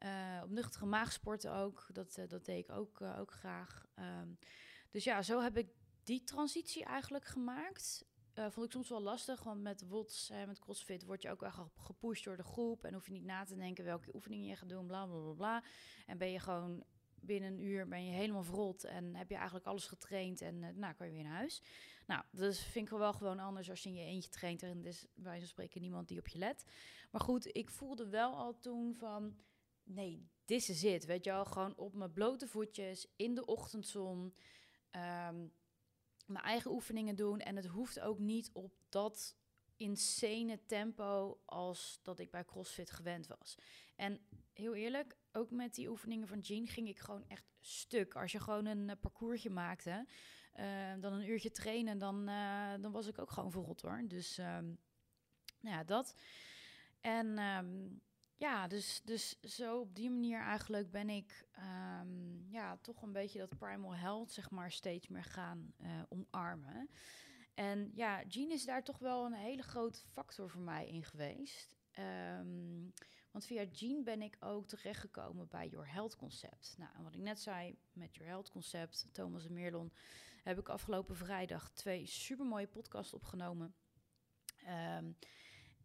[0.05, 3.87] Uh, op nuchtere maag sporten ook, dat, dat deed ik ook, ook graag.
[4.91, 5.69] dus ja, zo heb ik
[6.03, 8.07] die transitie eigenlijk gemaakt.
[8.35, 11.71] Vond ik soms wel lastig, want met WOTS, en met CrossFit, word je ook wel
[11.77, 12.85] gepusht door de groep.
[12.85, 15.33] En hoef je niet na te denken welke oefeningen je gaat doen, bla bla bla
[15.33, 15.63] bla.
[16.07, 16.85] En ben je gewoon
[17.21, 20.69] binnen een uur ben je helemaal verrot en heb je eigenlijk alles getraind en uh,
[20.75, 21.63] nou kan je weer naar huis.
[22.07, 24.87] Nou, dat vind ik wel gewoon anders als je in je eentje traint en er
[24.87, 26.65] is bij zo'n spreken niemand die op je let.
[27.11, 29.37] Maar goed, ik voelde wel al toen van,
[29.89, 31.45] nee, dit is het, weet je wel.
[31.45, 34.35] Gewoon op mijn blote voetjes, in de ochtendzon.
[34.93, 35.53] Um,
[36.27, 37.41] mijn eigen oefeningen doen.
[37.41, 39.37] En het hoeft ook niet op dat
[39.77, 43.59] insane tempo als dat ik bij CrossFit gewend was.
[43.97, 44.21] En
[44.53, 48.15] heel eerlijk, ook met die oefeningen van Jean ging ik gewoon echt stuk.
[48.15, 50.07] Als je gewoon een uh, parcoursje maakte,
[50.57, 54.03] uh, dan een uurtje trainen, dan, uh, dan was ik ook gewoon verrot hoor.
[54.07, 54.79] Dus um,
[55.61, 56.15] nou ja, dat.
[57.01, 58.01] En um,
[58.39, 61.47] ja, dus, dus zo op die manier eigenlijk ben ik
[62.01, 66.91] um, ja, toch een beetje dat primal health zeg maar steeds meer gaan uh, omarmen.
[67.55, 71.77] En ja, Jean is daar toch wel een hele grote factor voor mij in geweest.
[72.39, 72.93] Um,
[73.31, 76.75] want via Jean ben ik ook terechtgekomen bij Your Health Concept.
[76.79, 79.93] Nou, en wat ik net zei met Your Health Concept, Thomas en Meerlon,
[80.43, 83.75] heb ik afgelopen vrijdag twee supermooie podcasts opgenomen.
[84.97, 85.17] Um,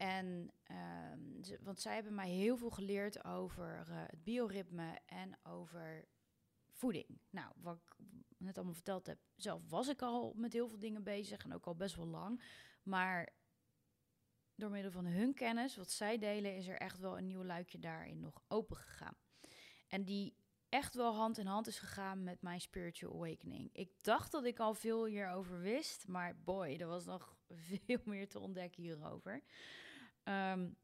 [0.03, 6.05] en, uh, want zij hebben mij heel veel geleerd over uh, het bioritme en over
[6.71, 7.19] voeding.
[7.29, 7.95] Nou, wat ik
[8.37, 11.65] net allemaal verteld heb, zelf was ik al met heel veel dingen bezig en ook
[11.65, 12.41] al best wel lang.
[12.83, 13.29] Maar
[14.55, 17.79] door middel van hun kennis, wat zij delen, is er echt wel een nieuw luikje
[17.79, 19.15] daarin nog open gegaan.
[19.87, 20.35] En die
[20.69, 23.69] echt wel hand in hand is gegaan met mijn spiritual awakening.
[23.73, 27.37] Ik dacht dat ik al veel hierover wist, maar boy, er was nog
[27.85, 29.43] veel meer te ontdekken hierover.
[30.23, 30.77] Um,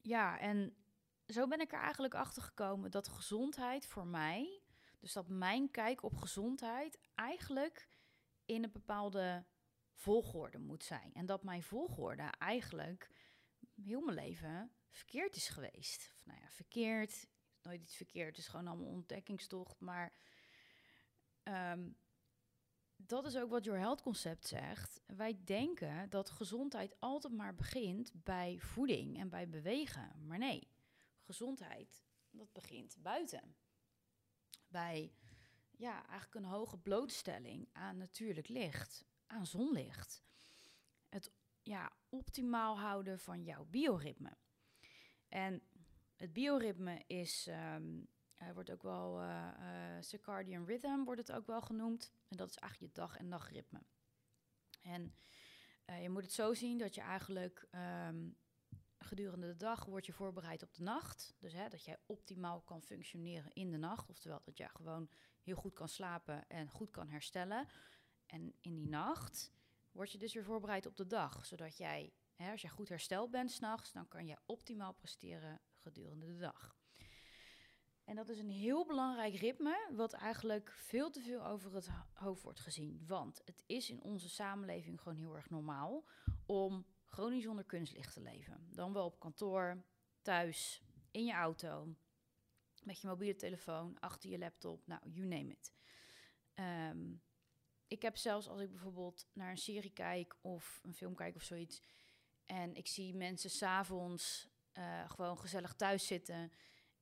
[0.00, 0.76] ja, en
[1.26, 4.62] zo ben ik er eigenlijk achter gekomen dat gezondheid voor mij,
[4.98, 7.88] dus dat mijn kijk op gezondheid eigenlijk
[8.44, 9.44] in een bepaalde
[9.92, 11.12] volgorde moet zijn.
[11.14, 13.10] En dat mijn volgorde eigenlijk
[13.74, 16.10] heel mijn leven verkeerd is geweest.
[16.14, 17.28] Of, nou ja, verkeerd,
[17.62, 19.80] nooit iets verkeerd, het is gewoon allemaal ontdekkingstocht.
[19.80, 20.12] Maar
[21.44, 21.96] um,
[23.06, 25.00] dat is ook wat Your Health Concept zegt.
[25.06, 30.26] Wij denken dat gezondheid altijd maar begint bij voeding en bij bewegen.
[30.26, 30.68] Maar nee,
[31.20, 33.54] gezondheid, dat begint buiten.
[34.68, 35.12] Bij
[35.70, 40.22] ja, eigenlijk een hoge blootstelling aan natuurlijk licht, aan zonlicht.
[41.08, 41.32] Het
[41.62, 44.36] ja, optimaal houden van jouw bioritme.
[45.28, 45.62] En
[46.16, 48.08] het bioritme is um,
[48.44, 52.12] hij wordt ook wel uh, uh, circadian rhythm, wordt het ook wel genoemd.
[52.28, 53.82] En dat is eigenlijk je dag- en nachtritme.
[54.82, 55.14] En
[55.86, 57.68] uh, je moet het zo zien dat je eigenlijk
[58.08, 58.36] um,
[58.98, 61.34] gedurende de dag wordt je voorbereid op de nacht.
[61.38, 64.10] Dus hè, dat jij optimaal kan functioneren in de nacht.
[64.10, 65.10] Oftewel dat jij gewoon
[65.42, 67.68] heel goed kan slapen en goed kan herstellen.
[68.26, 69.52] En in die nacht
[69.92, 71.46] word je dus weer voorbereid op de dag.
[71.46, 76.26] Zodat jij, hè, als jij goed hersteld bent s'nachts, dan kan je optimaal presteren gedurende
[76.26, 76.79] de dag.
[78.10, 82.42] En dat is een heel belangrijk ritme, wat eigenlijk veel te veel over het hoofd
[82.42, 83.02] wordt gezien.
[83.06, 86.04] Want het is in onze samenleving gewoon heel erg normaal
[86.46, 88.68] om chronisch zonder kunstlicht te leven.
[88.70, 89.84] Dan wel op kantoor,
[90.22, 91.94] thuis, in je auto,
[92.82, 95.72] met je mobiele telefoon, achter je laptop, nou, you name it.
[96.54, 97.22] Um,
[97.86, 101.42] ik heb zelfs als ik bijvoorbeeld naar een serie kijk of een film kijk of
[101.42, 101.82] zoiets...
[102.46, 106.52] en ik zie mensen s'avonds uh, gewoon gezellig thuis zitten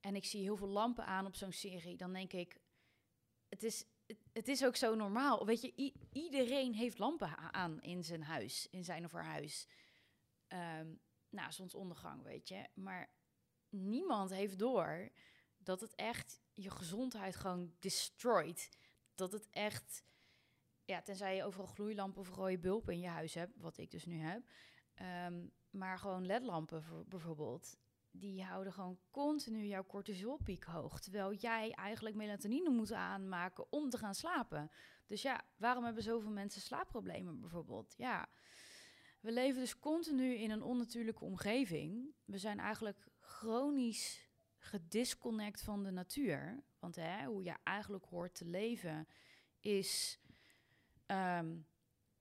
[0.00, 2.60] en ik zie heel veel lampen aan op zo'n serie, dan denk ik,
[3.48, 3.84] het is,
[4.32, 5.46] het, is ook zo normaal.
[5.46, 9.68] Weet je, iedereen heeft lampen aan in zijn huis, in zijn of haar huis.
[10.48, 12.66] Um, nou, zonsondergang, weet je.
[12.74, 13.10] Maar
[13.68, 15.10] niemand heeft door
[15.58, 18.68] dat het echt je gezondheid gewoon destroyt.
[19.14, 20.04] Dat het echt,
[20.84, 24.04] ja, tenzij je overal gloeilampen of rode bulpen in je huis hebt, wat ik dus
[24.04, 24.42] nu heb.
[25.26, 27.76] Um, maar gewoon ledlampen bijvoorbeeld
[28.10, 31.00] die houden gewoon continu jouw cortisolpiek hoog.
[31.00, 34.70] Terwijl jij eigenlijk melatonine moet aanmaken om te gaan slapen.
[35.06, 37.94] Dus ja, waarom hebben zoveel mensen slaapproblemen bijvoorbeeld?
[37.96, 38.28] Ja,
[39.20, 42.14] we leven dus continu in een onnatuurlijke omgeving.
[42.24, 46.62] We zijn eigenlijk chronisch gedisconnect van de natuur.
[46.78, 49.08] Want hè, hoe je eigenlijk hoort te leven
[49.60, 50.20] is
[51.06, 51.56] ehm,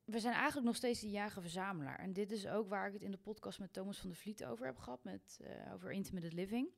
[0.08, 2.00] we zijn eigenlijk nog steeds die jager-verzamelaar.
[2.00, 4.46] En dit is ook waar ik het in de podcast met Thomas van der Vliet
[4.46, 6.70] over heb gehad, met, uh, over intermittent living.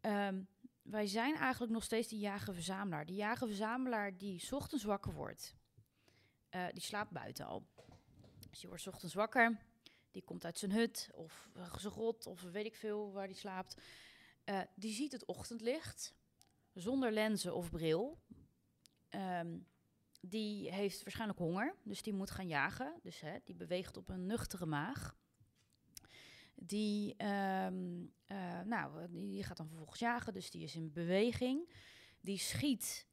[0.00, 0.48] Um,
[0.82, 3.06] wij zijn eigenlijk nog steeds die jager-verzamelaar.
[3.06, 5.54] Die jager-verzamelaar die ochtends wakker wordt,
[6.50, 7.66] uh, die slaapt buiten al.
[8.50, 9.58] Dus die wordt ochtends wakker,
[10.10, 11.48] die komt uit zijn hut of
[11.78, 13.82] zijn grot of weet ik veel waar die slaapt.
[14.44, 16.14] Uh, die ziet het ochtendlicht
[16.72, 18.18] zonder lenzen of bril.
[19.10, 19.66] Um,
[20.24, 22.94] die heeft waarschijnlijk honger, dus die moet gaan jagen.
[23.02, 25.16] Dus hè, die beweegt op een nuchtere maag.
[26.54, 31.72] Die, um, uh, nou, die gaat dan vervolgens jagen, dus die is in beweging.
[32.20, 33.06] Die schiet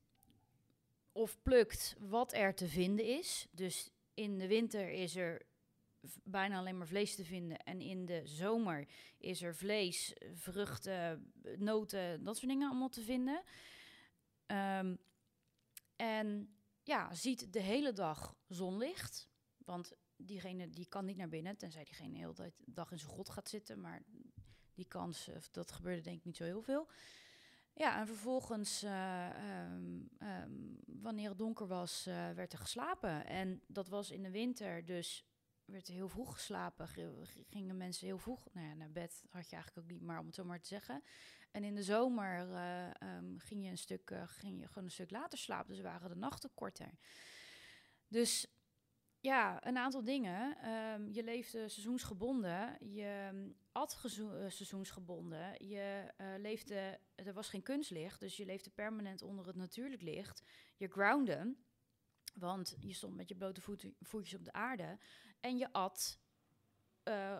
[1.11, 3.47] of plukt wat er te vinden is.
[3.51, 5.41] Dus in de winter is er
[6.23, 7.63] bijna alleen maar vlees te vinden.
[7.63, 13.43] En in de zomer is er vlees, vruchten, noten, dat soort dingen allemaal te vinden.
[14.47, 14.97] Um,
[15.95, 16.58] en
[16.89, 19.29] ja, ziet de hele dag zonlicht.
[19.57, 23.29] Want diegene die kan niet naar binnen, tenzij diegene de hele dag in zijn god
[23.29, 23.81] gaat zitten.
[23.81, 24.03] Maar
[24.73, 26.87] die kans, dat gebeurde denk ik niet zo heel veel.
[27.73, 29.29] Ja, en vervolgens, uh,
[29.73, 33.25] um, um, wanneer het donker was, uh, werd er geslapen.
[33.25, 35.25] En dat was in de winter, dus
[35.71, 36.87] werd er heel vroeg geslapen.
[37.49, 40.25] Gingen mensen heel vroeg nou ja, naar bed, had je eigenlijk ook niet, maar om
[40.25, 41.03] het zo maar te zeggen.
[41.51, 44.91] En in de zomer uh, um, ging, je een stuk, uh, ging je gewoon een
[44.91, 46.91] stuk later slapen, dus waren de nachten korter.
[48.07, 48.47] Dus
[49.19, 50.69] ja, een aantal dingen.
[50.69, 53.31] Um, je leefde seizoensgebonden, je
[53.71, 59.55] at uh, seizoensgebonden, je leefde, er was geen kunstlicht, dus je leefde permanent onder het
[59.55, 60.43] natuurlijk licht.
[60.77, 61.55] Je groundde,
[62.35, 64.97] want je stond met je blote voet, voetjes op de aarde
[65.39, 66.19] en je at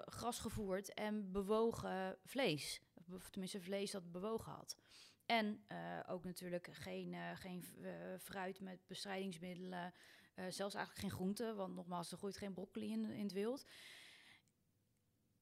[0.06, 2.82] gras gevoerd en bewogen vlees
[3.14, 4.78] of tenminste vlees dat bewogen had.
[5.26, 9.94] En uh, ook natuurlijk geen, uh, geen uh, fruit met bestrijdingsmiddelen.
[10.36, 13.66] zelfs eigenlijk geen groenten, want nogmaals, er groeit geen broccoli in, in het wild.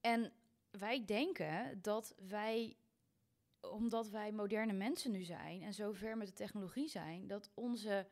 [0.02, 0.34] En
[0.72, 2.78] wij denken dat wij,
[3.62, 8.08] omdat wij moderne mensen nu zijn en zo ver met de technologie zijn, dat onze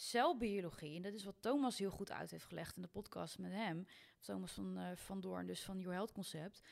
[0.00, 3.52] celbiologie, en dat is wat Thomas heel goed uit heeft gelegd in de podcast met
[3.52, 3.86] hem,
[4.20, 6.62] Thomas van, van Doorn, dus van Your Health Concept,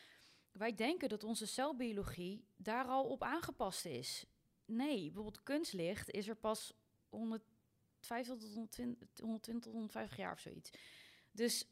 [0.53, 4.27] wij denken dat onze celbiologie daar al op aangepast is.
[4.65, 6.73] Nee, bijvoorbeeld kunstlicht is er pas
[7.09, 10.71] 150 tot 120, 120 tot 150 jaar of zoiets.
[11.33, 11.67] Dus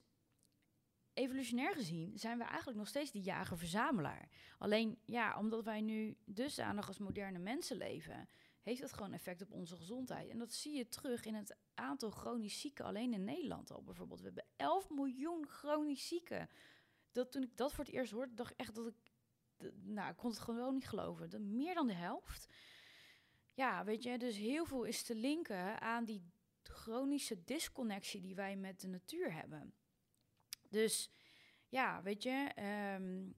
[1.12, 4.28] evolutionair gezien zijn we eigenlijk nog steeds die jager-verzamelaar.
[4.58, 8.28] Alleen ja, omdat wij nu dusdanig als moderne mensen leven,
[8.64, 10.30] heeft dat gewoon effect op onze gezondheid.
[10.30, 14.20] En dat zie je terug in het aantal chronisch zieken alleen in Nederland al bijvoorbeeld.
[14.20, 16.48] We hebben 11 miljoen chronisch zieken
[17.12, 18.94] dat toen ik dat voor het eerst hoorde, dacht ik echt dat ik,
[19.82, 21.30] nou, ik kon het gewoon niet geloven.
[21.30, 22.48] Dat meer dan de helft.
[23.54, 26.22] Ja, weet je, dus heel veel is te linken aan die
[26.62, 29.74] chronische disconnectie die wij met de natuur hebben.
[30.68, 31.10] Dus
[31.68, 32.50] ja, weet je,
[33.00, 33.36] um,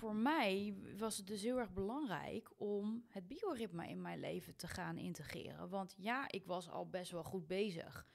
[0.00, 4.68] voor mij was het dus heel erg belangrijk om het bioritme in mijn leven te
[4.68, 5.68] gaan integreren.
[5.68, 8.06] Want ja, ik was al best wel goed bezig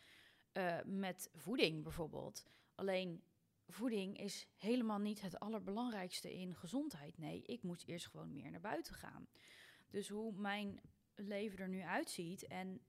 [0.54, 2.46] uh, met voeding bijvoorbeeld.
[2.76, 3.24] Alleen
[3.68, 7.18] voeding is helemaal niet het allerbelangrijkste in gezondheid.
[7.18, 9.28] Nee, ik moest eerst gewoon meer naar buiten gaan.
[9.90, 10.82] Dus hoe mijn
[11.16, 12.48] leven er nu uitziet.
[12.48, 12.82] En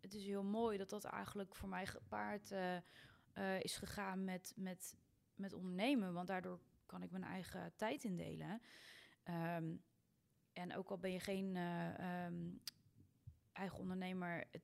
[0.00, 2.76] het is heel mooi dat dat eigenlijk voor mij gepaard uh,
[3.34, 4.96] uh, is gegaan met, met,
[5.34, 6.12] met ondernemen.
[6.12, 6.60] Want daardoor
[6.92, 8.62] kan ik mijn eigen tijd indelen.
[9.24, 9.82] Um,
[10.52, 12.60] en ook al ben je geen uh, um,
[13.52, 14.62] eigen ondernemer, het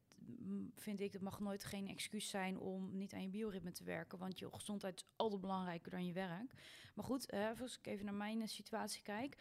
[0.75, 4.19] vind ik, het mag nooit geen excuus zijn om niet aan je bioritme te werken.
[4.19, 6.53] Want je gezondheid is altijd belangrijker dan je werk.
[6.95, 9.37] Maar goed, uh, als ik even naar mijn eh, situatie kijk.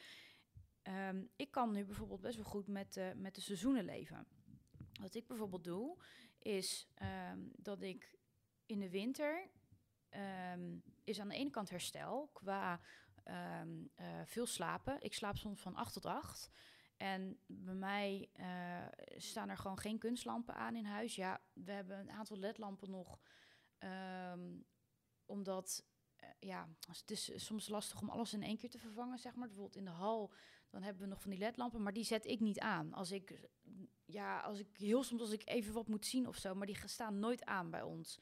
[1.10, 4.28] Um, ik kan nu bijvoorbeeld best wel goed met, uh, met de seizoenen leven.
[5.02, 5.98] Wat ik bijvoorbeeld doe,
[6.40, 6.88] is
[7.56, 8.18] dat ik
[8.66, 9.50] in de winter
[10.54, 12.80] um, is aan de ene kant herstel qua
[13.26, 13.62] uh,
[14.26, 15.02] veel slapen.
[15.02, 16.50] Ik slaap soms van 8 tot 8.
[16.98, 18.86] En bij mij uh,
[19.18, 21.16] staan er gewoon geen kunstlampen aan in huis.
[21.16, 23.20] Ja, we hebben een aantal ledlampen nog.
[23.80, 24.66] Um,
[25.26, 25.86] omdat,
[26.24, 29.48] uh, ja, het is soms lastig om alles in één keer te vervangen, zeg maar.
[29.48, 30.34] Bijvoorbeeld in de hal,
[30.70, 32.94] dan hebben we nog van die ledlampen, maar die zet ik niet aan.
[32.94, 33.50] Als ik,
[34.06, 36.78] ja, als ik heel soms als ik even wat moet zien of zo, maar die
[36.86, 38.20] staan nooit aan bij ons.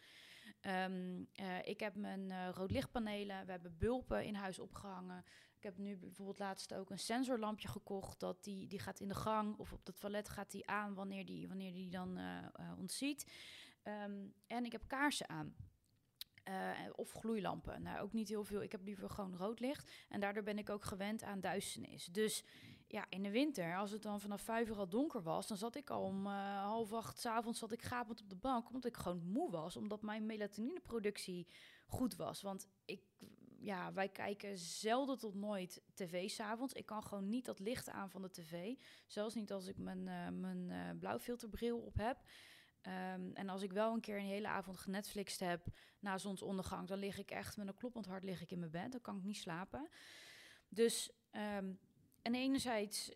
[0.67, 5.23] Um, uh, ik heb mijn uh, roodlichtpanelen, we hebben bulpen in huis opgehangen.
[5.57, 8.19] Ik heb nu bijvoorbeeld laatst ook een sensorlampje gekocht.
[8.19, 11.25] Dat die, die gaat in de gang of op het toilet gaat die aan wanneer
[11.25, 12.47] die, wanneer die dan uh,
[12.77, 13.31] ontziet.
[13.83, 15.55] Um, en ik heb kaarsen aan.
[16.95, 17.81] Of gloeilampen.
[17.81, 18.61] Nou, ook niet heel veel.
[18.61, 19.91] Ik heb liever gewoon rood licht.
[20.09, 22.05] En daardoor ben ik ook gewend aan duisternis.
[22.05, 22.43] Dus
[22.95, 25.75] ja, in de winter, als het dan vanaf vijf uur al donker was, dan zat
[25.75, 28.85] ik al om uh, half acht s avonds zat ik gapend op de bank, omdat
[28.85, 31.47] ik gewoon moe was, omdat mijn melatonineproductie
[31.87, 32.41] goed was.
[32.41, 33.01] Want ik,
[33.59, 36.73] ja, wij kijken zelden tot nooit tv s'avonds.
[36.73, 38.75] Ik kan gewoon niet dat licht aan van de tv,
[39.07, 42.17] zelfs niet als ik mijn, uh, mijn uh, blauwfilterbril op heb.
[42.81, 45.67] Um, en als ik wel een keer een hele avond genetflixt heb
[45.99, 48.91] na zonsondergang, dan lig ik echt met een kloppend hart lig ik in mijn bed.
[48.91, 49.89] Dan kan ik niet slapen.
[50.69, 51.11] Dus
[51.57, 51.79] um,
[52.25, 53.11] en enerzijds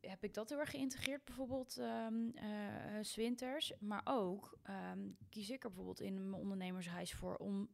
[0.00, 3.72] heb ik dat heel erg geïntegreerd, bijvoorbeeld um, uh, zwinters.
[3.78, 4.58] Maar ook
[4.92, 7.68] um, kies ik er bijvoorbeeld in mijn ondernemershuis voor om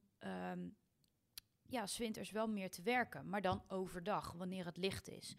[0.52, 0.76] um,
[1.62, 3.28] ja, zwinters wel meer te werken.
[3.28, 5.36] Maar dan overdag, wanneer het licht is.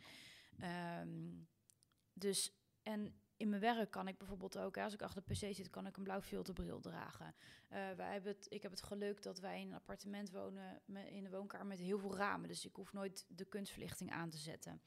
[2.14, 5.70] dus, en in mijn werk kan ik bijvoorbeeld ook, als ik achter de pc zit,
[5.70, 7.26] kan ik een blauw filterbril dragen.
[7.26, 11.24] Uh, wij hebben het, ik heb het geluk dat wij in een appartement wonen in
[11.24, 12.48] de woonkamer met heel veel ramen.
[12.48, 14.82] Dus ik hoef nooit de kunstverlichting aan te zetten.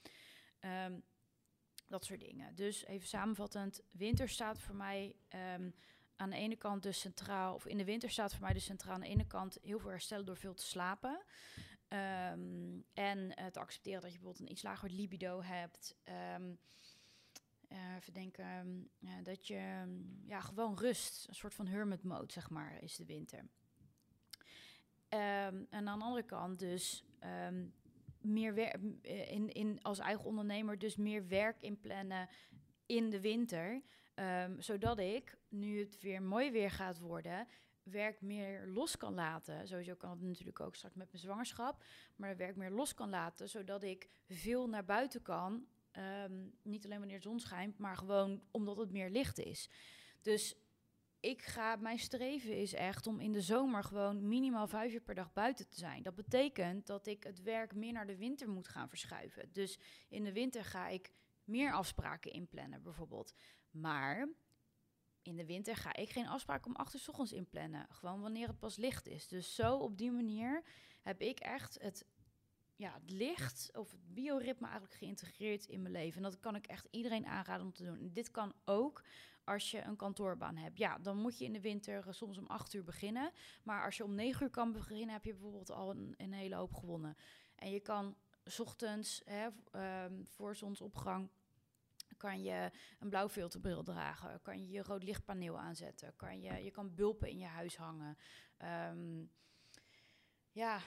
[0.64, 1.02] Um,
[1.86, 2.54] dat soort dingen.
[2.54, 5.16] Dus even samenvattend, winter staat voor mij
[5.54, 5.74] um,
[6.16, 8.94] aan de ene kant dus centraal, of in de winter staat voor mij dus centraal
[8.94, 11.22] aan de ene kant heel veel herstellen door veel te slapen.
[11.88, 15.96] Um, en uh, te accepteren dat je bijvoorbeeld een iets lager libido hebt.
[16.36, 16.58] Um,
[17.96, 19.84] even denken uh, dat je
[20.26, 23.48] ja, gewoon rust, een soort van hermit mode, zeg maar, is de winter.
[25.08, 27.04] En aan de andere kant dus
[28.24, 32.28] meer werk eh, in, in als eigen ondernemer dus meer werk inplannen
[32.86, 33.82] in de winter.
[34.14, 37.46] Um, zodat ik, nu het weer mooi weer gaat worden,
[37.82, 39.68] werk meer los kan laten.
[39.68, 41.84] Sowieso kan het natuurlijk ook straks met mijn zwangerschap.
[42.16, 45.66] Maar werk meer los kan laten, zodat ik veel naar buiten kan.
[46.24, 49.70] Um, niet alleen wanneer de zon schijnt, maar gewoon omdat het meer licht is.
[50.22, 50.56] Dus
[51.24, 55.14] ik ga, mijn streven is echt om in de zomer gewoon minimaal vijf uur per
[55.14, 56.02] dag buiten te zijn.
[56.02, 59.52] Dat betekent dat ik het werk meer naar de winter moet gaan verschuiven.
[59.52, 61.12] Dus in de winter ga ik
[61.44, 63.34] meer afspraken inplannen, bijvoorbeeld.
[63.70, 64.28] Maar
[65.22, 67.86] in de winter ga ik geen afspraken om acht uur s ochtends inplannen.
[67.90, 69.28] Gewoon wanneer het pas licht is.
[69.28, 70.62] Dus zo op die manier
[71.02, 72.06] heb ik echt het,
[72.76, 76.16] ja, het licht of het bioritme eigenlijk geïntegreerd in mijn leven.
[76.16, 77.98] En dat kan ik echt iedereen aanraden om te doen.
[77.98, 79.04] En dit kan ook
[79.44, 80.78] als je een kantoorbaan hebt.
[80.78, 83.32] Ja, dan moet je in de winter eh, soms om acht uur beginnen.
[83.62, 86.74] Maar als je om negen uur kan beginnen, heb je bijvoorbeeld al een, hele hoop
[86.74, 87.16] gewonnen.
[87.54, 88.16] En je kan
[88.58, 89.48] ochtends hè,
[90.04, 91.30] um, voor zonsopgang
[92.16, 96.70] kan je een blauw filterbril dragen, kan je je rood lichtpaneel aanzetten, kan je, je
[96.70, 98.16] kan bulpen in je huis hangen.
[98.90, 99.30] Um,
[100.54, 100.80] ja,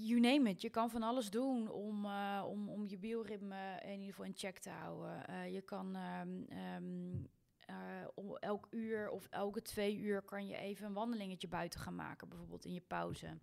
[0.00, 0.60] you name it.
[0.60, 4.36] Je kan van alles doen om, uh, om, om je bioritme in ieder geval in
[4.36, 5.24] check te houden.
[5.30, 7.28] Uh, je kan um,
[7.70, 11.94] uh, om elk uur of elke twee uur kan je even een wandelingetje buiten gaan
[11.94, 13.38] maken, bijvoorbeeld in je pauze.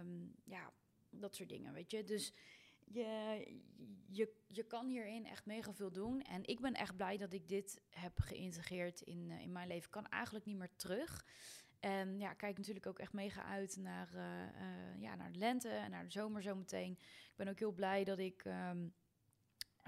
[0.00, 0.72] Um, ja,
[1.10, 2.04] dat soort dingen, weet je.
[2.04, 2.34] Dus
[2.84, 3.06] je,
[4.06, 6.22] je, je kan hierin echt mega veel doen.
[6.22, 9.84] En ik ben echt blij dat ik dit heb geïntegreerd in, uh, in mijn leven.
[9.84, 11.26] Ik kan eigenlijk niet meer terug.
[11.80, 15.90] En ja, kijk natuurlijk ook echt mega uit naar, uh, ja, naar de lente en
[15.90, 16.92] naar de zomer zometeen.
[16.92, 18.44] Ik ben ook heel blij dat ik...
[18.44, 18.94] Um,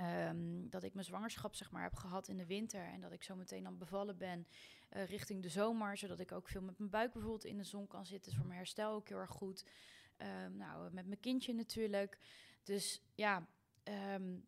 [0.00, 3.22] Um, dat ik mijn zwangerschap zeg maar heb gehad in de winter en dat ik
[3.22, 4.46] zo meteen dan bevallen ben
[4.96, 7.86] uh, richting de zomer, zodat ik ook veel met mijn buik bijvoorbeeld in de zon
[7.86, 8.30] kan zitten.
[8.30, 9.64] is voor mijn herstel ook heel erg goed.
[10.44, 12.18] Um, nou, met mijn kindje natuurlijk.
[12.62, 13.46] Dus ja,
[14.14, 14.46] um,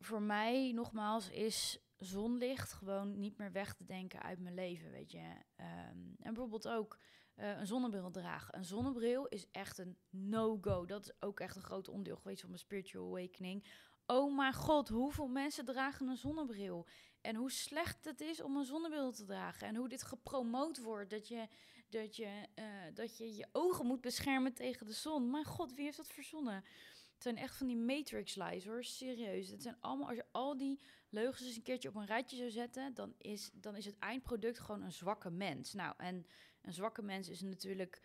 [0.00, 5.10] voor mij nogmaals is zonlicht gewoon niet meer weg te denken uit mijn leven, weet
[5.10, 5.34] je.
[5.56, 6.98] en bijvoorbeeld ook
[7.36, 8.56] uh, een zonnebril dragen.
[8.56, 10.86] Een zonnebril is echt een no-go.
[10.86, 13.64] Dat is ook echt een groot onderdeel geweest van mijn spiritual awakening
[14.06, 16.86] oh mijn god, hoeveel mensen dragen een zonnebril?
[17.20, 19.66] En hoe slecht het is om een zonnebril te dragen.
[19.66, 21.48] En hoe dit gepromoot wordt, dat je
[21.88, 22.64] dat je, uh,
[22.94, 25.30] dat je je ogen moet beschermen tegen de zon.
[25.30, 26.54] Mijn god, wie heeft dat verzonnen?
[26.54, 29.48] Het zijn echt van die matrix-lies hoor, serieus.
[29.48, 32.50] Het zijn allemaal, als je al die leugens eens een keertje op een rijtje zou
[32.50, 35.72] zetten, dan is, dan is het eindproduct gewoon een zwakke mens.
[35.72, 36.26] Nou, en
[36.62, 38.02] een zwakke mens is natuurlijk,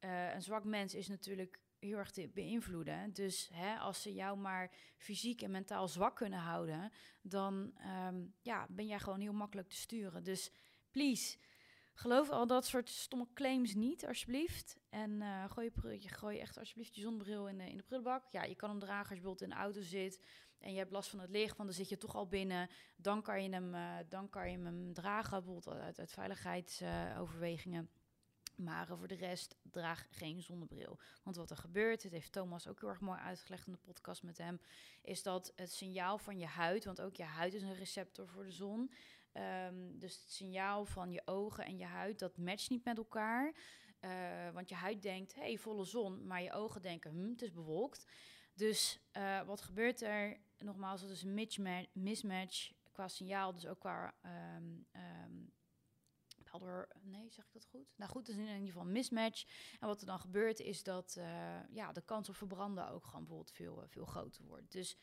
[0.00, 3.12] uh, een zwak mens is natuurlijk heel erg te beïnvloeden.
[3.12, 6.92] Dus hè, als ze jou maar fysiek en mentaal zwak kunnen houden,
[7.22, 7.72] dan
[8.06, 10.24] um, ja, ben jij gewoon heel makkelijk te sturen.
[10.24, 10.50] Dus
[10.90, 11.38] please,
[11.94, 14.76] geloof al dat soort stomme claims niet, alsjeblieft.
[14.88, 18.28] En uh, gooi, je, gooi echt alsjeblieft je zonnebril in de, in de prullenbak.
[18.30, 20.20] Ja, je kan hem dragen als je bijvoorbeeld in de auto zit
[20.62, 22.68] en je hebt last van het licht, want dan zit je toch al binnen.
[22.96, 27.90] Dan kan je hem, uh, dan kan je hem dragen, bijvoorbeeld uit, uit veiligheidsoverwegingen.
[28.56, 30.98] Maar voor de rest, draag geen zonnebril.
[31.22, 34.22] Want wat er gebeurt, dit heeft Thomas ook heel erg mooi uitgelegd in de podcast
[34.22, 34.60] met hem,
[35.02, 38.44] is dat het signaal van je huid, want ook je huid is een receptor voor
[38.44, 38.92] de zon.
[39.66, 43.54] Um, dus het signaal van je ogen en je huid, dat matcht niet met elkaar.
[44.00, 47.52] Uh, want je huid denkt, hey, volle zon, maar je ogen denken, hm, het is
[47.52, 48.06] bewolkt.
[48.54, 50.40] Dus uh, wat gebeurt er?
[50.62, 54.14] nogmaals, dat is een mismatch, qua signaal, dus ook qua
[54.56, 55.52] um, um,
[57.02, 57.92] nee, zeg ik dat goed?
[57.96, 59.44] Nou goed, het is in ieder geval een mismatch.
[59.80, 63.20] En wat er dan gebeurt is dat uh, ja, de kans op verbranden ook gewoon
[63.20, 64.72] bijvoorbeeld veel, veel groter wordt.
[64.72, 64.96] Dus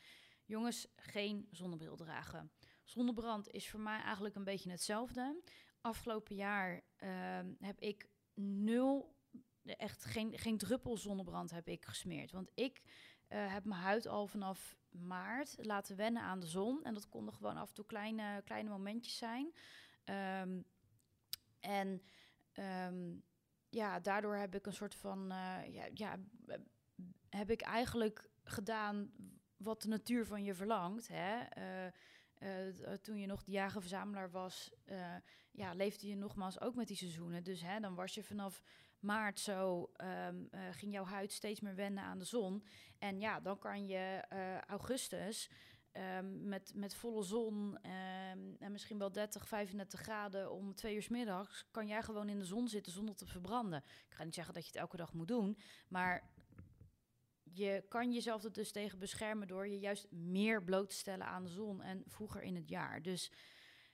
[0.45, 2.51] jongens, geen zonnebril dragen.
[2.83, 5.41] Zonnebrand is voor mij eigenlijk een beetje hetzelfde.
[5.81, 9.15] Afgelopen jaar uh, heb ik nul,
[9.63, 12.31] echt geen, geen druppel zonnebrand heb ik gesmeerd.
[12.31, 12.81] Want ik
[13.29, 16.83] uh, heb mijn huid al vanaf maart laten wennen aan de zon.
[16.83, 19.53] En dat konden gewoon af en toe kleine, kleine momentjes zijn.
[20.41, 20.65] Um,
[21.59, 22.01] en
[22.87, 23.23] um,
[23.69, 26.17] ja, daardoor heb ik een soort van, uh, ja, ja,
[27.29, 29.11] heb ik eigenlijk gedaan
[29.57, 31.07] wat de natuur van je verlangt.
[31.07, 31.39] Hè?
[31.57, 31.93] Uh,
[32.39, 34.71] uh, toen je nog de jager-verzamelaar was,
[35.51, 37.43] ja, leefde je nogmaals ook met die seizoenen.
[37.43, 38.63] Dus hè, dan was je vanaf
[38.99, 40.27] maart zo, uh,
[40.71, 42.63] ging jouw huid steeds meer wennen aan de zon.
[42.97, 44.23] En ja, dan kan je
[44.67, 45.49] augustus
[45.99, 51.07] um, met, met volle zon um, en misschien wel 30, 35 graden om twee uur
[51.09, 53.83] middags, kan jij gewoon in de zon zitten zonder te verbranden.
[54.09, 56.29] Ik ga niet zeggen dat je het elke dag moet doen, maar
[57.43, 61.43] je kan jezelf er dus tegen beschermen door je juist meer bloot te stellen aan
[61.43, 63.01] de zon en vroeger in het jaar.
[63.01, 63.31] Dus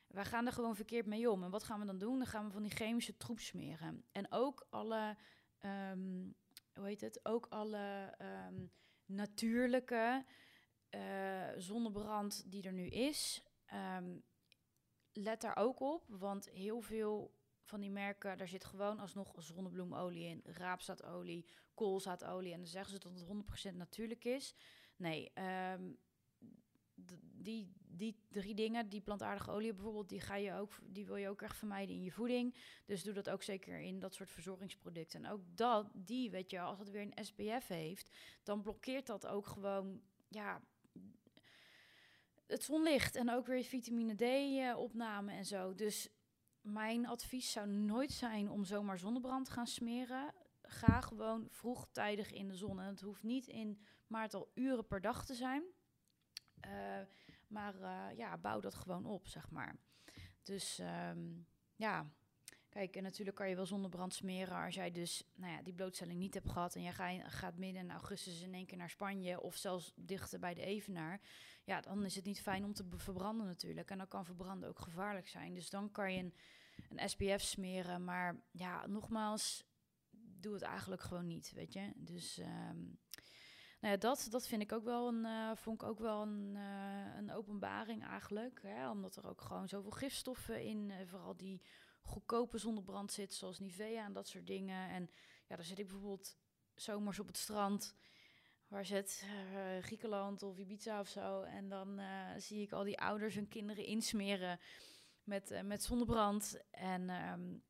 [0.07, 1.43] wij gaan er gewoon verkeerd mee om.
[1.43, 2.17] En wat gaan we dan doen?
[2.17, 4.05] Dan gaan we van die chemische troep smeren.
[4.11, 5.17] En ook alle,
[5.91, 6.35] um,
[6.73, 7.19] hoe heet het?
[7.23, 8.13] Ook alle
[9.05, 10.25] natuurlijke
[10.95, 13.43] uh, zonnebrand die er nu is.
[13.97, 14.23] Um,
[15.13, 20.27] let daar ook op, want heel veel van die merken, daar zit gewoon alsnog zonnebloemolie
[20.27, 22.51] in, raapzaadolie, koolzaadolie.
[22.53, 24.55] En dan zeggen ze dat het 100% natuurlijk is.
[24.95, 25.31] Nee,
[25.73, 25.97] um,
[27.45, 31.29] die, die drie dingen, die plantaardige olie bijvoorbeeld, die, ga je ook, die wil je
[31.29, 32.55] ook echt vermijden in je voeding.
[32.85, 35.25] Dus doe dat ook zeker in dat soort verzorgingsproducten.
[35.25, 39.27] En ook dat, die, weet je, als het weer een SPF heeft, dan blokkeert dat
[39.27, 40.61] ook gewoon, ja,
[42.47, 45.75] het zonlicht en ook weer vitamine D-opname en zo.
[45.75, 46.09] Dus
[46.61, 50.33] mijn advies zou nooit zijn om zomaar zonnebrand te gaan smeren.
[50.61, 52.79] Ga gewoon vroegtijdig in de zon.
[52.79, 55.63] En het hoeft niet in maart al uren per dag te zijn.
[56.67, 57.01] Uh,
[57.47, 59.75] maar uh, ja, bouw dat gewoon op, zeg maar.
[60.43, 60.79] Dus
[61.09, 62.05] um, ja,
[62.76, 66.19] kijk, en natuurlijk kan je wel zonnebrand smeren als jij dus nou ja, die blootstelling
[66.19, 66.76] niet hebt gehad.
[66.76, 70.39] En jij ga, gaat midden in augustus in één keer naar Spanje of zelfs dichter
[70.39, 71.21] bij de Evenaar
[71.65, 73.91] ja, dan is het niet fijn om te verbranden natuurlijk.
[73.91, 75.53] En dan kan verbranden ook gevaarlijk zijn.
[75.53, 76.34] Dus dan kan je een,
[76.89, 78.03] een SPF smeren.
[78.03, 79.65] Maar ja, nogmaals,
[80.39, 81.91] doe het eigenlijk gewoon niet, weet je.
[81.95, 82.99] Dus um,
[83.80, 86.55] nou ja, dat, dat vind ik ook wel een, uh, vond ik ook wel een,
[86.55, 88.61] uh, een openbaring eigenlijk.
[88.61, 88.89] Hè?
[88.89, 91.61] Omdat er ook gewoon zoveel gifstoffen in, uh, vooral die
[92.05, 94.89] goedkope zonnebrand zit, zoals Nivea en dat soort dingen.
[94.89, 95.09] En
[95.47, 96.37] ja, daar zit ik bijvoorbeeld
[96.75, 97.95] zomers op het strand
[98.67, 101.41] waar zit uh, Griekenland of Ibiza of zo.
[101.41, 104.59] En dan uh, zie ik al die ouders hun kinderen insmeren
[105.23, 106.61] met, uh, met zonnebrand.
[106.71, 107.63] En um,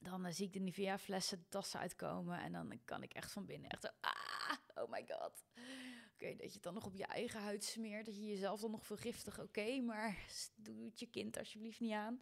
[0.00, 2.40] dan zie ik de Nivea flessen tassen uitkomen.
[2.40, 5.44] En dan kan ik echt van binnen echt ah, oh my god.
[6.14, 8.06] Oké, dat je het dan nog op je eigen huid smeert.
[8.06, 9.38] Dat je jezelf dan nog vergiftigt.
[9.38, 10.18] Oké, okay, maar
[10.54, 12.20] doe het je kind alsjeblieft niet aan.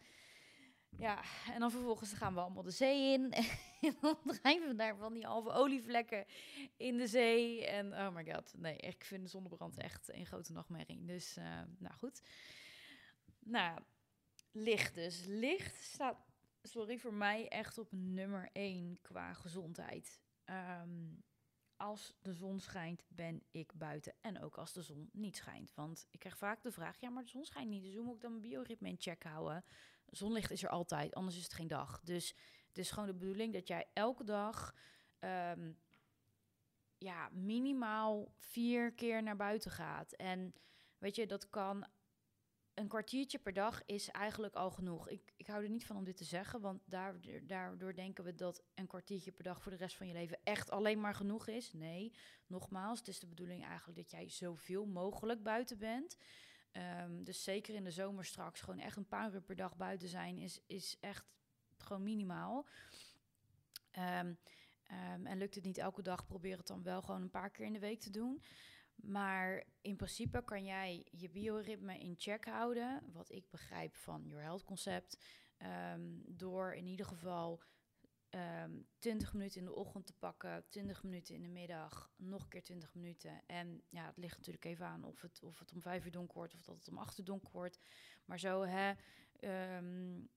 [0.96, 1.22] Ja,
[1.52, 3.32] en dan vervolgens gaan we allemaal de zee in.
[3.80, 6.26] en dan drijven we daar van die halve olievlekken
[6.76, 7.66] in de zee.
[7.66, 11.04] En oh my god, nee, ik vind zonnebrand echt een grote nachtmerrie.
[11.04, 12.22] Dus, uh, nou goed.
[13.38, 13.80] Nou,
[14.52, 15.24] licht dus.
[15.26, 16.18] Licht staat,
[16.62, 20.20] sorry, voor mij echt op nummer één qua gezondheid.
[20.44, 21.22] Um,
[21.78, 24.14] als de zon schijnt, ben ik buiten.
[24.20, 25.72] En ook als de zon niet schijnt.
[25.74, 27.82] Want ik krijg vaak de vraag: ja, maar de zon schijnt niet.
[27.82, 29.64] Dus hoe moet ik dan mijn bioritme in check houden?
[30.06, 32.00] Zonlicht is er altijd, anders is het geen dag.
[32.04, 32.34] Dus
[32.68, 34.74] het is gewoon de bedoeling dat jij elke dag
[35.20, 35.78] um,
[36.98, 40.12] ja, minimaal vier keer naar buiten gaat.
[40.12, 40.54] En
[40.98, 41.86] weet je, dat kan
[42.78, 45.08] een kwartiertje per dag is eigenlijk al genoeg.
[45.08, 46.82] Ik, ik hou er niet van om dit te zeggen, want
[47.42, 50.70] daardoor, denken we dat een kwartiertje per dag voor de rest van je leven echt
[50.70, 51.72] alleen maar genoeg is.
[51.72, 52.12] Nee,
[52.46, 56.16] nogmaals, het is de bedoeling eigenlijk dat jij zoveel mogelijk buiten bent.
[56.72, 60.08] Um, dus zeker in de zomer straks gewoon echt een paar uur per dag buiten
[60.08, 61.24] zijn is, is echt
[61.76, 62.66] gewoon minimaal.
[63.98, 64.38] Um,
[65.12, 67.64] um, en lukt het niet elke dag, probeer het dan wel gewoon een paar keer
[67.64, 68.42] in de week te doen.
[69.02, 74.42] Maar in principe kan jij je bioritme in check houden, wat ik begrijp van Your
[74.42, 75.24] Health concept,
[76.26, 77.62] door in ieder geval
[78.30, 82.42] um, ehm, 20 minuten in de ochtend te pakken, 20 minuten in de middag, nog
[82.42, 83.42] een keer 20 minuten.
[83.46, 86.36] En ja, het ligt natuurlijk even aan of het, of het om 5 uur donker
[86.36, 87.78] wordt of dat het om 8 uur donker wordt.
[88.24, 88.92] Maar zo, hè,
[89.76, 90.30] um,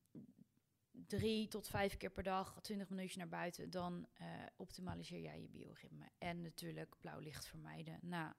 [0.92, 5.50] drie tot vijf keer per dag, 20 minuutjes naar buiten, dan uh, optimaliseer jij je
[5.50, 6.10] bioritme.
[6.18, 8.00] En natuurlijk blauw licht vermijden.
[8.02, 8.34] Nou,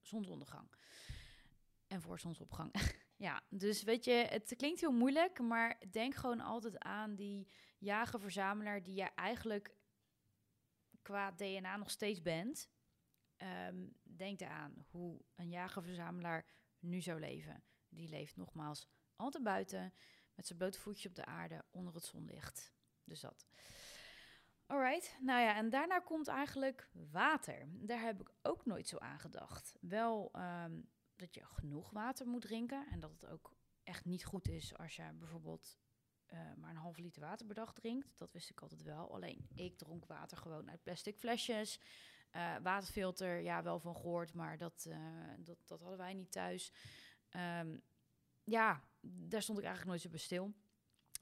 [0.00, 0.70] zonsondergang.
[1.86, 2.74] En voor zonsopgang.
[3.26, 7.48] ja, dus weet je, het klinkt heel moeilijk, maar denk gewoon altijd aan die
[7.78, 9.74] jager-verzamelaar die je eigenlijk
[11.02, 12.70] qua DNA nog steeds bent.
[13.36, 16.46] Ehm, denk eraan hoe een jager-verzamelaar
[16.78, 17.64] nu zou leven.
[17.88, 19.94] Die leeft nogmaals altijd buiten,
[20.34, 22.72] met zijn blote voetje op de aarde, onder het zonlicht.
[23.04, 23.46] Dus dat.
[24.70, 27.68] Alright, nou ja, en daarna komt eigenlijk water.
[27.70, 29.74] Daar heb ik ook nooit zo aan gedacht.
[29.80, 30.80] Wel ehm,
[31.16, 34.96] dat je genoeg water moet drinken en dat het ook echt niet goed is als
[34.96, 35.78] je bijvoorbeeld
[36.32, 38.18] uh, maar een half liter water per dag drinkt.
[38.18, 39.12] Dat wist ik altijd wel.
[39.14, 41.80] Alleen ik dronk water gewoon uit plastic flesjes.
[42.36, 44.96] Uh, waterfilter, ja, wel van gehoord, maar dat, uh,
[45.38, 46.72] dat, dat hadden wij niet thuis.
[47.60, 47.82] Um,
[48.44, 50.54] ja, daar stond ik eigenlijk nooit zo bij stil.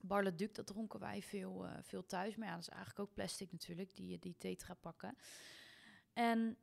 [0.01, 2.36] Barleduc, dat dronken wij veel, uh, veel thuis.
[2.36, 5.16] Maar ja, dat is eigenlijk ook plastic natuurlijk, die, die tetra pakken.
[6.12, 6.57] En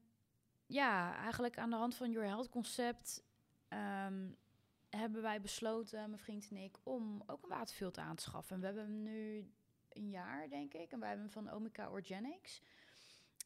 [0.65, 3.23] ja, eigenlijk aan de hand van Your Health concept
[3.69, 4.37] um,
[4.89, 8.55] hebben wij besloten, mijn vriend en ik, om ook een waterfilter aan te schaffen.
[8.55, 9.51] En we hebben hem nu
[9.89, 10.91] een jaar, denk ik.
[10.91, 12.61] En wij hebben hem van Omica Organics.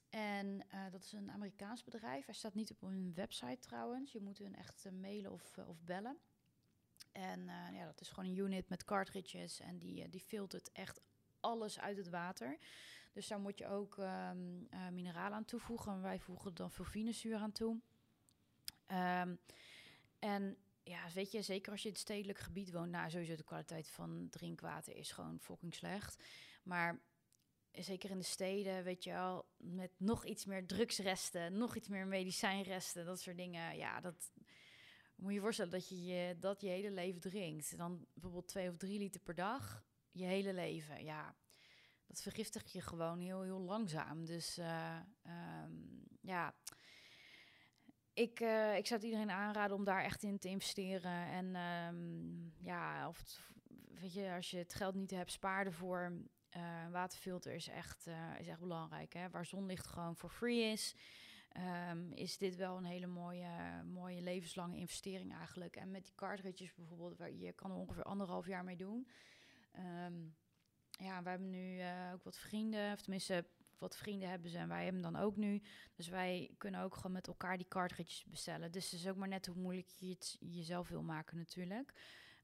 [0.10, 2.26] En uh, dat is een Amerikaans bedrijf.
[2.26, 4.12] Hij staat niet op hun website trouwens.
[4.12, 6.18] Je moet hun echt mailen of, of bellen.
[7.20, 9.60] En ja, dat is gewoon een unit met cartridges.
[9.60, 11.02] En die, die filtert echt
[11.40, 12.58] alles uit het water.
[13.14, 16.02] Dus daar moet je ook um, mineralen aan toevoegen.
[16.02, 17.80] Wij voegen dan fulvinezuur aan toe.
[18.92, 19.40] Um,
[20.20, 23.44] en ja, weet je, zeker als je in het stedelijk gebied woont, nou sowieso de
[23.44, 26.24] kwaliteit van drinkwater is gewoon fucking slecht.
[26.64, 27.02] Maar
[27.72, 32.08] zeker in de steden, weet je wel, met nog iets meer drugsresten, nog iets meer
[32.08, 33.78] medicijnresten, dat soort dingen.
[33.78, 34.32] Ja, dat
[35.20, 37.78] moet je voorstellen dat je, je dat je hele leven drinkt.
[37.78, 41.04] Dan bijvoorbeeld twee of drie liter per dag, je hele leven.
[41.04, 41.36] Ja,
[42.08, 44.26] dat vergiftigt je gewoon heel, heel langzaam.
[44.26, 45.00] Dus uh,
[45.64, 46.56] um, ja
[48.14, 51.28] ik, uh, ik zou het iedereen aanraden om daar echt in te investeren.
[51.28, 53.22] En um, ja, of
[54.00, 56.12] weet je, als je het geld niet hebt, spaar ervoor.
[56.58, 58.08] Uh, waterfilter is echt,
[58.40, 59.14] is echt belangrijk.
[59.14, 59.30] Hè?
[59.30, 60.96] Waar zonlicht gewoon voor free is,
[61.58, 65.76] um, is dit wel een hele mooie, mooie levenslange investering eigenlijk.
[65.76, 69.08] En met die cartridges bijvoorbeeld, waar je kan er ongeveer anderhalf jaar mee doen.
[70.06, 70.36] Um,
[70.92, 71.82] ja, we hebben nu
[72.14, 73.46] ook wat vrienden, of tenminste
[73.78, 75.62] wat vrienden hebben ze en wij hebben dan ook nu.
[75.96, 78.72] Dus wij kunnen ook gewoon met elkaar die cartridges bestellen.
[78.72, 81.94] Dus het is ook maar net hoe moeilijk je het jezelf wil maken natuurlijk.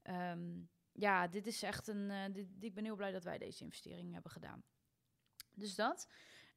[0.02, 2.10] Um, ja, dit is echt een...
[2.10, 4.62] Uh, dit, ik ben heel blij dat wij deze investering hebben gedaan.
[5.54, 6.08] Dus dat.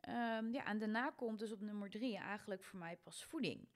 [0.07, 3.67] Um, ja, en daarna komt dus op nummer drie eigenlijk voor mij pas voeding.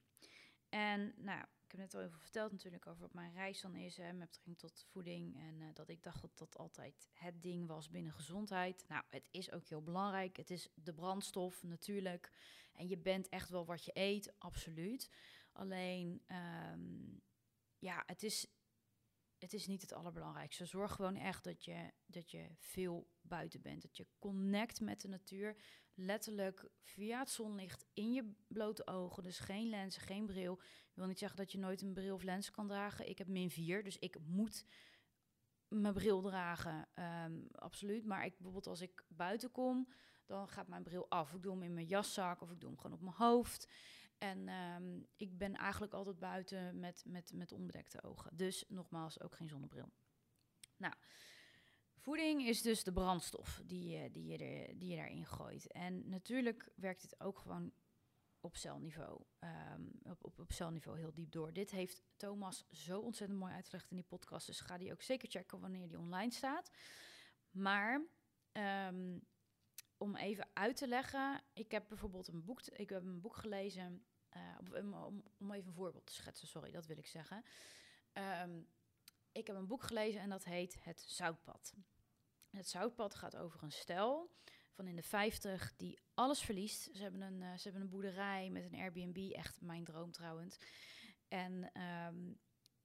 [0.68, 1.44] En nou,
[1.74, 4.58] heb net al even verteld natuurlijk over wat mijn reis dan is hè, met betrekking
[4.58, 5.36] tot voeding.
[5.36, 8.84] En uh, dat ik dacht dat dat altijd het ding was binnen gezondheid.
[8.88, 10.36] Nou, het is ook heel belangrijk.
[10.36, 12.32] Het is de brandstof natuurlijk.
[12.72, 15.10] En je bent echt wel wat je eet, absoluut.
[15.52, 16.22] Alleen,
[16.72, 17.22] um,
[17.78, 18.46] ja, het is,
[19.38, 20.64] het is niet het allerbelangrijkste.
[20.64, 23.82] Zorg gewoon echt dat je, dat je veel buiten bent.
[23.82, 25.56] Dat je connect met de natuur
[25.94, 29.22] letterlijk via het zonlicht in je blote ogen.
[29.22, 30.52] Dus geen lens, geen bril.
[30.62, 33.08] Ik wil niet zeggen dat je nooit een bril of lens kan dragen.
[33.08, 34.64] Ik heb min 4, dus ik moet
[35.68, 36.88] mijn bril dragen.
[37.24, 38.04] Um, absoluut.
[38.04, 39.88] Maar ik, bijvoorbeeld als ik buiten kom,
[40.26, 41.32] dan gaat mijn bril af.
[41.32, 43.68] Ik doe hem in mijn jaszak of ik doe hem gewoon op mijn hoofd.
[44.18, 48.36] En um, ik ben eigenlijk altijd buiten met, met, met onbedekte ogen.
[48.36, 49.92] Dus nogmaals, ook geen zonnebril.
[50.76, 50.94] Nou,
[52.04, 54.38] Voeding is dus de brandstof die je, die je,
[54.76, 55.72] die je daarin gooit.
[55.72, 57.72] En natuurlijk werkt het ook gewoon
[58.40, 59.22] op celniveau.
[59.40, 61.52] Um, op, op, op celniveau heel diep door.
[61.52, 64.46] Dit heeft Thomas zo ontzettend mooi uitgelegd in die podcast.
[64.46, 66.70] Dus ga die ook zeker checken wanneer die online staat.
[67.50, 68.06] Maar
[68.52, 69.26] um,
[69.96, 71.42] om even uit te leggen.
[71.52, 74.04] Ik heb bijvoorbeeld een boek, ik heb een boek gelezen.
[74.36, 74.94] Uh, om,
[75.38, 77.44] om, even een voorbeeld te schetsen, sorry, dat wil ik zeggen.
[78.42, 78.68] Um,
[79.32, 81.74] ik heb een boek gelezen en dat heet Het Zoutpad.
[82.54, 84.30] Het zoutpad gaat over een stel
[84.72, 86.88] van in de 50 die alles verliest.
[86.92, 90.58] Ze hebben een, uh, ze hebben een boerderij met een Airbnb, echt mijn droom trouwens.
[91.28, 91.70] En
[92.06, 92.38] um,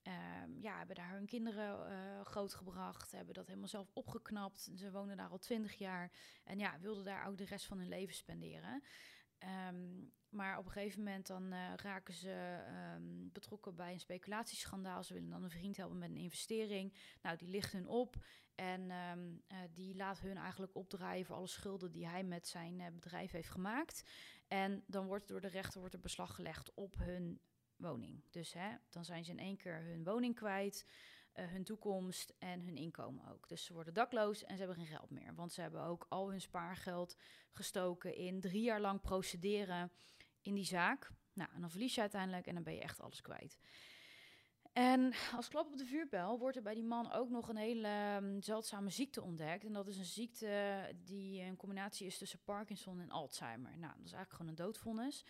[0.04, 4.70] um, ja, hebben daar hun kinderen uh, grootgebracht, hebben dat helemaal zelf opgeknapt.
[4.76, 6.12] Ze wonen daar al 20 jaar
[6.44, 8.84] en ja, wilden daar ook de rest van hun leven spenderen.
[9.44, 12.60] Um, maar op een gegeven moment dan uh, raken ze
[12.96, 15.04] um, betrokken bij een speculatieschandaal.
[15.04, 16.94] Ze willen dan een vriend helpen met een investering.
[17.22, 18.16] Nou, die ligt hun op
[18.56, 22.80] en um, uh, die laat hun eigenlijk opdraaien voor alle schulden die hij met zijn
[22.80, 24.10] uh, bedrijf heeft gemaakt.
[24.48, 27.40] En dan wordt door de rechter wordt er beslag gelegd op hun
[27.76, 28.24] woning.
[28.30, 30.86] Dus hè, dan zijn ze in één keer hun woning kwijt
[31.34, 33.48] hun toekomst en hun inkomen ook.
[33.48, 35.36] Dus ze worden dakloos en ze hebben geen geld meer.
[35.36, 37.18] Want ze hebben ook al hun spaargeld
[37.52, 39.92] gestoken in drie jaar lang procederen
[40.42, 41.12] in die zaak.
[41.34, 43.60] Nou, en dan verlies je uiteindelijk en dan ben je echt alles kwijt.
[44.74, 48.18] En als klap op de vuurbel wordt er bij die man ook nog een hele
[48.22, 49.66] um, zeldzame ziekte ontdekt.
[49.66, 53.72] En dat is een ziekte die een combinatie is tussen Parkinson en Alzheimer.
[53.78, 55.26] Nou, dat is eigenlijk gewoon een doodvonnis.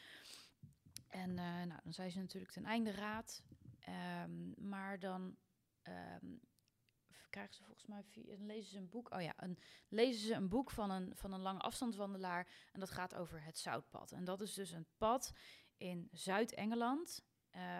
[1.07, 3.43] En uh, nou, dan zijn ze natuurlijk ten einde raad.
[4.23, 5.37] Um, maar dan
[5.87, 6.41] um,
[7.29, 9.13] krijgen ze volgens mij, dan lezen ze een boek.
[9.13, 9.59] Oh ja, een,
[9.89, 12.47] lezen ze een boek van een, van een lange afstandswandelaar.
[12.71, 14.11] En dat gaat over het zoutpad.
[14.11, 15.33] En dat is dus een pad
[15.77, 17.25] in Zuid-Engeland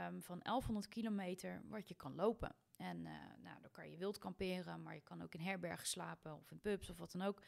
[0.08, 2.56] um, van 1100 kilometer wat je kan lopen.
[2.76, 6.38] En uh, nou, dan kan je wild kamperen, maar je kan ook in herbergen slapen
[6.38, 7.44] of in pubs of wat dan ook.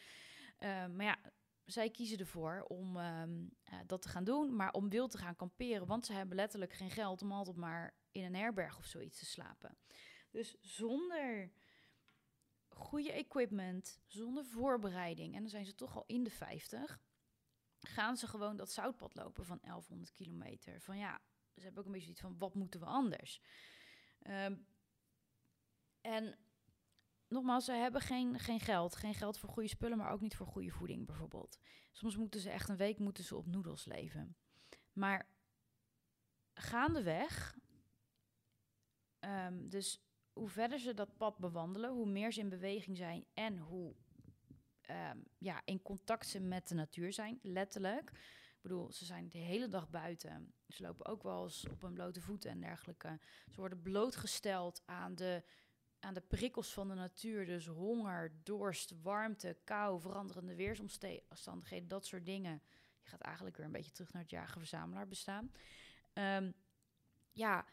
[0.60, 1.18] Uh, maar ja,
[1.66, 3.24] zij kiezen ervoor om uh,
[3.86, 6.90] dat te gaan doen, maar om wild te gaan kamperen, want ze hebben letterlijk geen
[6.90, 9.78] geld om altijd maar in een herberg of zoiets te slapen.
[10.32, 11.52] Dus zonder
[12.68, 17.00] goede equipment, zonder voorbereiding, en dan zijn ze toch al in de 50,
[17.80, 20.82] gaan ze gewoon dat zoutpad lopen van 1100 kilometer.
[20.82, 21.22] Van ja,
[21.56, 23.42] ze hebben ook een beetje iets van, wat moeten we anders?
[24.28, 24.68] Um,
[26.02, 26.38] en
[27.28, 28.96] nogmaals, ze hebben geen, geen geld.
[28.96, 31.60] Geen geld voor goede spullen, maar ook niet voor goede voeding bijvoorbeeld.
[31.92, 34.36] Soms moeten ze echt een week moeten ze op noedels leven.
[34.94, 35.30] Maar
[36.54, 37.58] gaandeweg,
[39.20, 40.02] um, dus
[40.34, 43.96] hoe verder ze dat pad bewandelen, hoe meer ze in beweging zijn en hoe
[44.90, 48.10] um, ja, in contact ze met de natuur zijn, letterlijk.
[48.62, 50.54] Ik bedoel, ze zijn de hele dag buiten.
[50.68, 53.20] Ze lopen ook wel eens op hun blote voeten en dergelijke.
[53.50, 55.44] Ze worden blootgesteld aan de,
[56.00, 57.46] aan de prikkels van de natuur.
[57.46, 62.62] Dus honger, dorst, warmte, kou, veranderende weersomstandigheden, dat soort dingen.
[63.04, 65.52] Je gaat eigenlijk weer een beetje terug naar het jager-verzamelaar bestaan.
[66.14, 66.54] Um,
[67.32, 67.66] ja,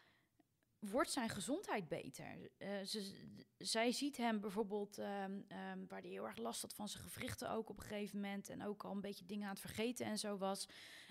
[0.78, 2.50] wordt zijn gezondheid beter.
[2.58, 6.88] Uh, ze, zij ziet hem bijvoorbeeld, um, um, waar hij heel erg last had van
[6.88, 8.48] zijn gewrichten ook op een gegeven moment.
[8.48, 10.68] En ook al een beetje dingen aan het vergeten en zo was.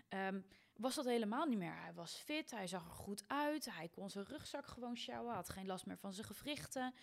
[0.10, 1.82] Um, was dat helemaal niet meer.
[1.82, 3.66] Hij was fit, hij zag er goed uit.
[3.74, 6.94] Hij kon zijn rugzak gewoon sjouwen, had geen last meer van zijn gewrichten.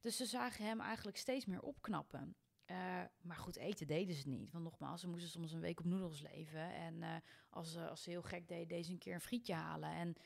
[0.00, 2.36] Dus ze zagen hem eigenlijk steeds meer opknappen.
[2.66, 4.50] Uh, maar goed, eten deden ze niet.
[4.50, 6.72] Want nogmaals, ze moesten soms een week op noedels leven.
[6.74, 7.16] En uh,
[7.50, 9.90] als, als ze heel gek deden, deze een keer een frietje halen.
[9.90, 10.16] En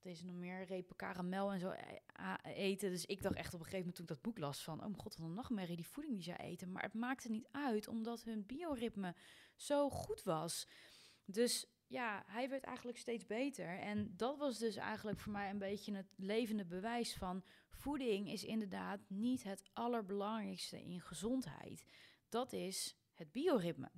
[0.00, 2.00] deze nog meer repen karamel en zo e-,
[2.42, 2.90] eten.
[2.90, 4.78] Dus ik dacht echt op een gegeven moment toen ik dat boek las van...
[4.78, 6.72] oh mijn god, wat een nachtmerrie, die voeding die zij eten.
[6.72, 9.14] Maar het maakte niet uit, omdat hun bioritme
[9.56, 10.68] zo goed was.
[11.24, 13.78] Dus ja, hij werd eigenlijk steeds beter.
[13.78, 17.44] En dat was dus eigenlijk voor mij een beetje het levende bewijs van...
[17.68, 21.84] voeding is inderdaad niet het allerbelangrijkste in gezondheid.
[22.28, 23.90] Dat is het bioritme.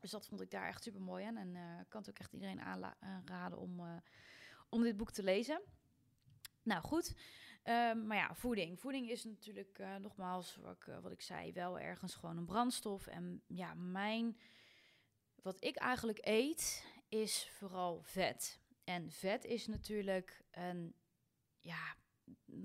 [0.00, 1.36] Dus dat vond ik daar echt super mooi aan.
[1.36, 3.80] En uh, kan het ook echt iedereen aanraden om...
[4.70, 5.62] om dit boek te lezen.
[6.62, 7.14] Nou goed,
[7.64, 8.80] um, maar ja, voeding.
[8.80, 12.46] Voeding is natuurlijk uh, nogmaals, wat ik, uh, wat ik zei, wel ergens gewoon een
[12.46, 13.06] brandstof.
[13.06, 14.40] En ja, mijn,
[15.42, 18.60] wat ik eigenlijk eet, is vooral vet.
[18.84, 20.94] En vet is natuurlijk een,
[21.60, 21.96] ja,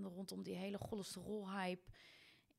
[0.01, 1.91] rondom die hele cholesterol-hype,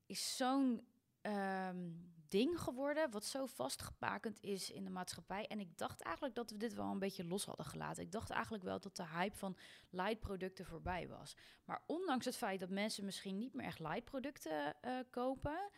[0.05, 0.87] is zo'n
[1.21, 5.47] um, ding geworden, wat zo vastgepakend is in de maatschappij.
[5.47, 8.03] En ik dacht eigenlijk dat we dit wel een beetje los hadden gelaten.
[8.03, 9.57] Ik dacht eigenlijk wel dat de hype van
[9.89, 11.35] light producten voorbij was.
[11.65, 15.69] Maar ondanks het feit dat mensen misschien niet meer echt light producten uh, kopen,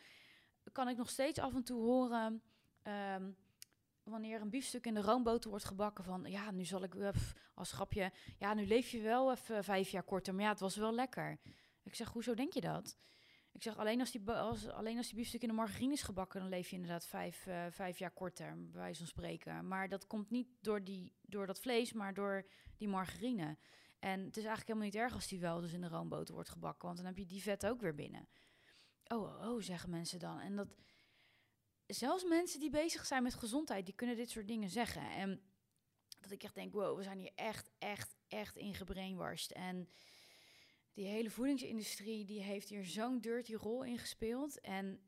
[0.72, 2.42] kan ik nog steeds af en toe horen.
[3.14, 3.36] Um,
[4.02, 7.08] wanneer een biefstuk in de roomboter wordt gebakken van ja, nu zal ik uh,
[7.54, 10.76] als grapje, ja, nu leef je wel even vijf jaar korter, maar ja, het was
[10.76, 11.38] wel lekker.
[11.82, 12.96] Ik zeg, hoezo denk je dat?
[13.52, 16.40] Ik zeg, alleen als, die, als, alleen als die biefstuk in de margarine is gebakken,
[16.40, 19.68] dan leef je inderdaad vijf, uh, vijf jaar korter, bij wijze van spreken.
[19.68, 22.46] Maar dat komt niet door, die, door dat vlees, maar door
[22.76, 23.56] die margarine.
[23.98, 26.50] En het is eigenlijk helemaal niet erg als die wel dus in de roomboter wordt
[26.50, 28.28] gebakken, want dan heb je die vet ook weer binnen.
[29.06, 30.40] Oh, oh, oh, zeggen mensen dan.
[30.40, 30.68] En dat,
[31.86, 35.10] zelfs mensen die bezig zijn met gezondheid, die kunnen dit soort dingen zeggen.
[35.10, 35.42] En
[36.20, 39.52] dat ik echt denk, wow, we zijn hier echt, echt, echt in gebrainwashed.
[39.52, 39.88] En
[40.92, 44.60] die hele voedingsindustrie die heeft hier zo'n dirty rol in gespeeld.
[44.60, 45.00] En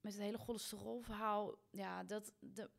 [0.00, 2.70] met het hele cholesterolverhaal, ja, dat, de,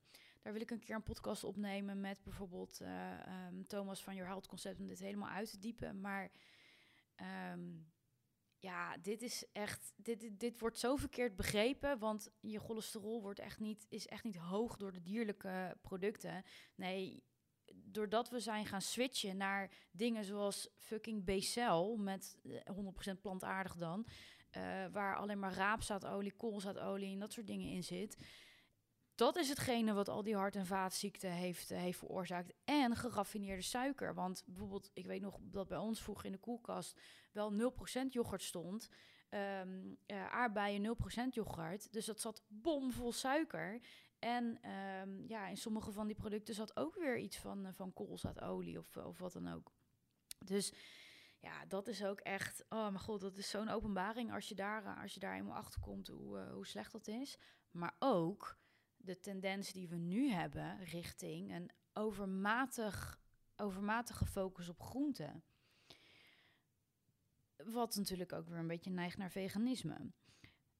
[0.41, 4.29] daar wil ik een keer een podcast opnemen met bijvoorbeeld uh, um, Thomas van Your
[4.29, 6.01] Health Concept om dit helemaal uit te diepen.
[6.01, 6.31] Maar
[7.51, 7.93] um,
[8.57, 13.39] ja, dit is echt, dit, dit, dit, wordt zo verkeerd begrepen, want je cholesterol wordt
[13.39, 16.43] echt niet, is echt niet hoog door de dierlijke producten.
[16.75, 17.23] Nee,
[17.73, 24.05] doordat we zijn gaan switchen naar dingen zoals fucking Becel met 100% eh, plantaardig dan,
[24.57, 28.17] uh, waar alleen maar raapzaadolie, koolzaadolie en dat soort dingen in zit.
[29.15, 32.53] Dat is hetgene wat al die hart- en vaatziekten heeft, uh, heeft veroorzaakt.
[32.65, 34.13] En geraffineerde suiker.
[34.13, 37.01] Want bijvoorbeeld, ik weet nog dat bij ons vroeger in de koelkast
[37.31, 38.89] wel 0% yoghurt stond.
[39.29, 39.61] Uh,
[40.29, 41.93] aardbeien 0% yoghurt.
[41.93, 43.81] Dus dat zat bomvol suiker.
[44.25, 47.93] En ehm, ja, in sommige van die producten zat ook weer iets van, uh, van
[47.93, 49.71] koolzaadolie of, of wat dan ook.
[50.45, 50.73] Dus
[51.39, 54.85] ja, dat is ook echt, oh mijn god, dat is zo'n openbaring als je daar,
[54.85, 57.37] eh, als je daar eenmaal achter komt hoe, hoe slecht dat is.
[57.71, 58.57] Maar ook
[58.97, 63.19] de tendens die we nu hebben richting een overmatig,
[63.55, 65.43] overmatige focus op groenten.
[67.55, 70.11] Wat natuurlijk ook weer een beetje neigt naar veganisme.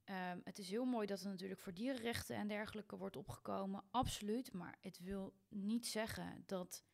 [0.10, 4.53] Um, het is heel mooi dat er natuurlijk voor dierenrechten en dergelijke wordt opgekomen, absoluut.
[4.53, 6.86] Maar het wil niet zeggen dat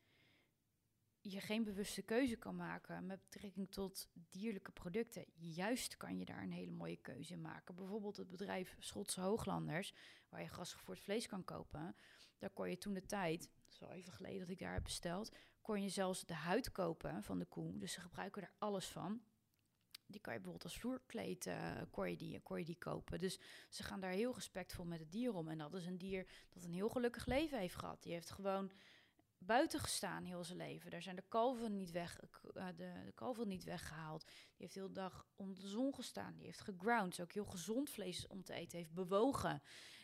[1.22, 5.26] je geen bewuste keuze kan maken met betrekking tot dierlijke producten.
[5.36, 7.76] Juist kan je daar een hele mooie keuze in maken.
[7.76, 9.94] Bijvoorbeeld het bedrijf Schotse Hooglanders,
[10.30, 11.96] waar je gasgevoerd vlees kan kopen.
[12.38, 13.50] Daar kon je toen de tijd,
[13.80, 17.40] wel even geleden dat ik daar heb besteld, kon je zelfs de huid kopen van
[17.40, 17.78] de koe.
[17.78, 19.22] Dus ze gebruiken er alles van.
[20.12, 23.20] Die kan je bijvoorbeeld als vloerkleed uh, kon, je die, kon je die kopen.
[23.20, 23.40] Dus
[23.70, 25.48] ze gaan daar heel respectvol met het dier om.
[25.48, 28.04] En dat is een dier dat een heel gelukkig leven heeft gehad.
[28.04, 28.72] Die heeft gewoon
[29.38, 30.92] buiten gestaan heel zijn leven.
[30.92, 32.20] Daar zijn de kalven niet, weg,
[32.54, 34.26] uh, de, de kalven niet weggehaald.
[34.26, 36.36] Die heeft heel dag onder de zon gestaan.
[36.36, 37.22] Die heeft geground.
[37.22, 38.78] Ook heel gezond vlees om te eten.
[38.78, 39.62] Heeft bewogen.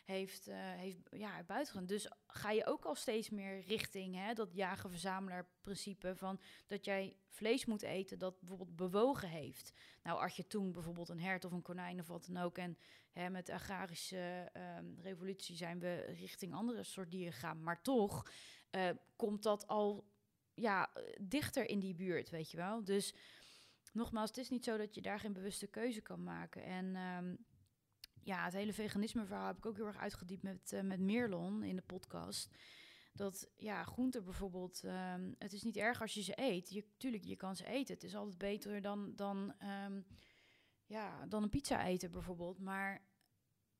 [0.08, 4.54] Heeft, uh, heeft ja, buiten Dus ga je ook al steeds meer richting hè, dat
[4.54, 9.74] jager-verzamelaar principe van dat jij vlees moet eten dat bijvoorbeeld bewogen heeft.
[10.04, 12.78] Nou, als je toen bijvoorbeeld een hert of een konijn of wat dan ook en
[13.12, 18.32] hè, met de agrarische uh, revolutie zijn we richting andere soort dieren gaan, maar toch
[18.72, 20.12] uh, komt dat al
[20.54, 20.90] ja,
[21.22, 22.84] dichter in die buurt, weet je wel.
[22.84, 23.16] Dus
[23.94, 26.64] nogmaals, het is niet zo dat je daar geen bewuste keuze kan maken.
[26.64, 27.46] En um,
[28.28, 31.64] ja, het hele veganisme verhaal heb ik ook heel erg uitgediept met, uh, met Meerlon
[31.64, 32.56] in de podcast.
[33.14, 36.70] Dat ja, groenten bijvoorbeeld, um, het is niet erg als je ze eet.
[36.70, 37.94] Je, tuurlijk, je kan ze eten.
[37.94, 39.54] Het is altijd beter dan, dan,
[39.86, 40.06] um,
[40.86, 42.60] ja, dan een pizza eten bijvoorbeeld.
[42.60, 43.06] Maar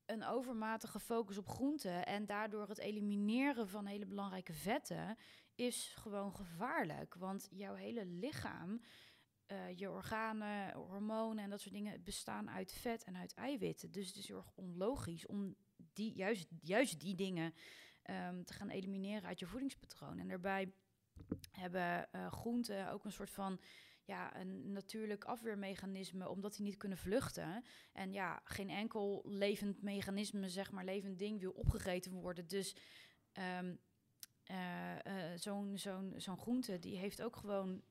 [0.06, 5.16] een overmatige focus op groenten en daardoor het elimineren van hele belangrijke vetten
[5.54, 7.14] is gewoon gevaarlijk.
[7.14, 8.80] Want jouw hele lichaam,
[9.52, 13.90] uh, je organen, hormonen en dat soort dingen bestaan uit vet en uit eiwitten.
[13.90, 15.56] Dus het is heel erg onlogisch om
[15.92, 17.54] die, juist, juist die dingen
[18.10, 20.18] um, te gaan elimineren uit je voedingspatroon.
[20.18, 20.72] En daarbij
[21.50, 23.60] hebben uh, groenten ook een soort van
[24.04, 27.64] ja, een natuurlijk afweermechanisme, omdat die niet kunnen vluchten.
[27.92, 32.48] En ja, geen enkel levend mechanisme, zeg maar, levend ding wil opgegeten worden.
[32.48, 32.76] Dus
[33.38, 33.58] uh,
[34.50, 37.82] uh, zo'n zo'n zo'n groente, die heeft ook gewoon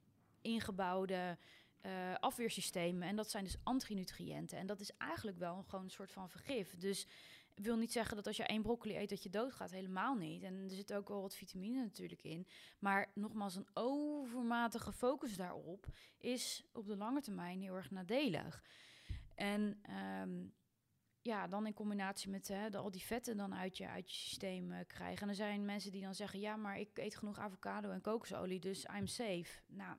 [0.48, 1.38] ingebouwde
[1.82, 3.08] uh, afweersystemen.
[3.08, 4.58] En dat zijn dus antinutriënten.
[4.58, 6.78] En dat is eigenlijk wel gewoon een soort van vergif.
[6.78, 7.08] Dus
[7.56, 9.72] wil niet zeggen dat als je één broccoli eet dat je doodgaat.
[9.72, 10.44] Helemaal niet.
[10.44, 12.48] En er zit ook wel wat vitamine natuurlijk in.
[12.80, 15.86] Maar nogmaals, een overmatige focus daarop
[16.18, 18.64] is op de lange termijn heel erg nadelig.
[19.36, 19.82] En
[20.22, 20.54] um,
[21.22, 24.18] ja, dan in combinatie met hè, de, al die vetten dan uit je, uit je
[24.18, 25.22] systeem uh, krijgen.
[25.22, 28.60] En er zijn mensen die dan zeggen, ja, maar ik eet genoeg avocado en kokosolie,
[28.60, 29.62] dus I'm safe.
[29.68, 29.98] Nou,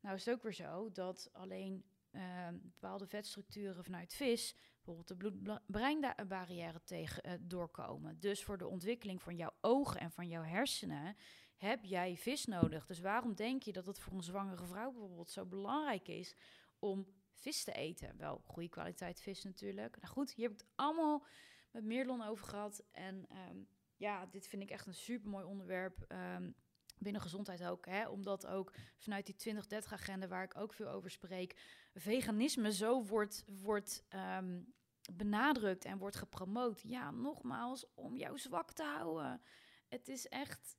[0.00, 5.16] nou is het ook weer zo dat alleen uh, bepaalde vetstructuren vanuit vis bijvoorbeeld de
[5.16, 8.20] bloed-breinbarrière tegen uh, doorkomen.
[8.20, 11.16] Dus voor de ontwikkeling van jouw ogen en van jouw hersenen
[11.56, 12.86] heb jij vis nodig.
[12.86, 16.36] Dus waarom denk je dat het voor een zwangere vrouw bijvoorbeeld zo belangrijk is
[16.78, 18.16] om vis te eten?
[18.16, 20.00] Wel, goede kwaliteit vis natuurlijk.
[20.00, 21.24] Nou goed, hier heb ik het allemaal
[21.70, 22.84] met Meerlon over gehad.
[22.92, 26.04] En um, ja, dit vind ik echt een super mooi onderwerp.
[26.08, 26.54] Um,
[27.00, 31.60] binnen gezondheid ook, hè, omdat ook vanuit die 2030-agenda, waar ik ook veel over spreek,
[31.94, 34.04] veganisme zo wordt, wordt
[34.38, 34.74] um,
[35.12, 36.80] benadrukt en wordt gepromoot.
[36.80, 39.40] Ja, nogmaals, om jou zwak te houden.
[39.88, 40.76] Het is echt,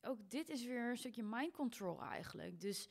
[0.00, 2.60] ook dit is weer een stukje mind control eigenlijk.
[2.60, 2.88] Dus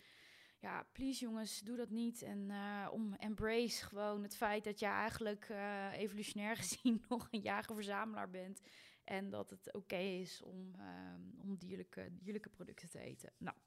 [0.64, 2.22] ja, please jongens, doe dat niet.
[2.22, 7.42] En uh, om embrace gewoon het feit dat je eigenlijk uh, evolutionair gezien nog een
[7.42, 8.62] jager-verzamelaar bent.
[9.04, 13.34] En dat het oké is om, uh, om dierlijke, dierlijke producten te eten.
[13.38, 13.58] Nou,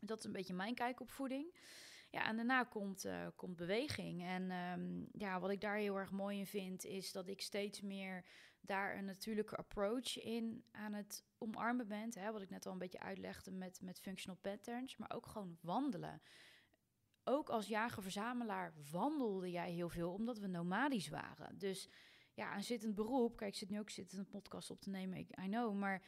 [0.00, 1.58] dat is een beetje mijn kijk op voeding.
[2.10, 4.22] Ja, en daarna komt, uh, komt beweging.
[4.22, 7.80] En um, ja, wat ik daar heel erg mooi in vind, is dat ik steeds
[7.80, 8.24] meer
[8.60, 12.18] daar een natuurlijke approach in aan het omarmen ben.
[12.18, 15.58] Hè, wat ik net al een beetje uitlegde met, met functional patterns, maar ook gewoon
[15.60, 16.22] wandelen.
[17.24, 21.58] Ook als jager-verzamelaar wandelde jij heel veel, omdat we nomadisch waren.
[21.58, 21.88] Dus
[22.36, 23.36] ja, een zittend beroep.
[23.36, 26.02] Kijk, ik zit nu ook zitten een podcast op te nemen, ik, I know, maar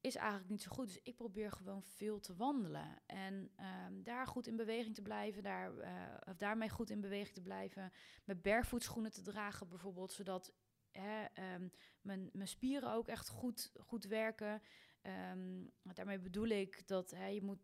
[0.00, 0.86] is eigenlijk niet zo goed.
[0.86, 3.02] Dus ik probeer gewoon veel te wandelen.
[3.06, 3.50] En
[3.86, 7.42] um, daar goed in beweging te blijven, daar, uh, of daarmee goed in beweging te
[7.42, 7.92] blijven.
[8.24, 10.54] Met barefootschoenen te dragen bijvoorbeeld, zodat
[10.90, 11.68] hè, ehm,
[12.00, 14.62] mijn, mijn spieren ook echt goed, goed werken.
[15.08, 17.58] Ehm, daarmee bedoel ik dat hè, je, moet,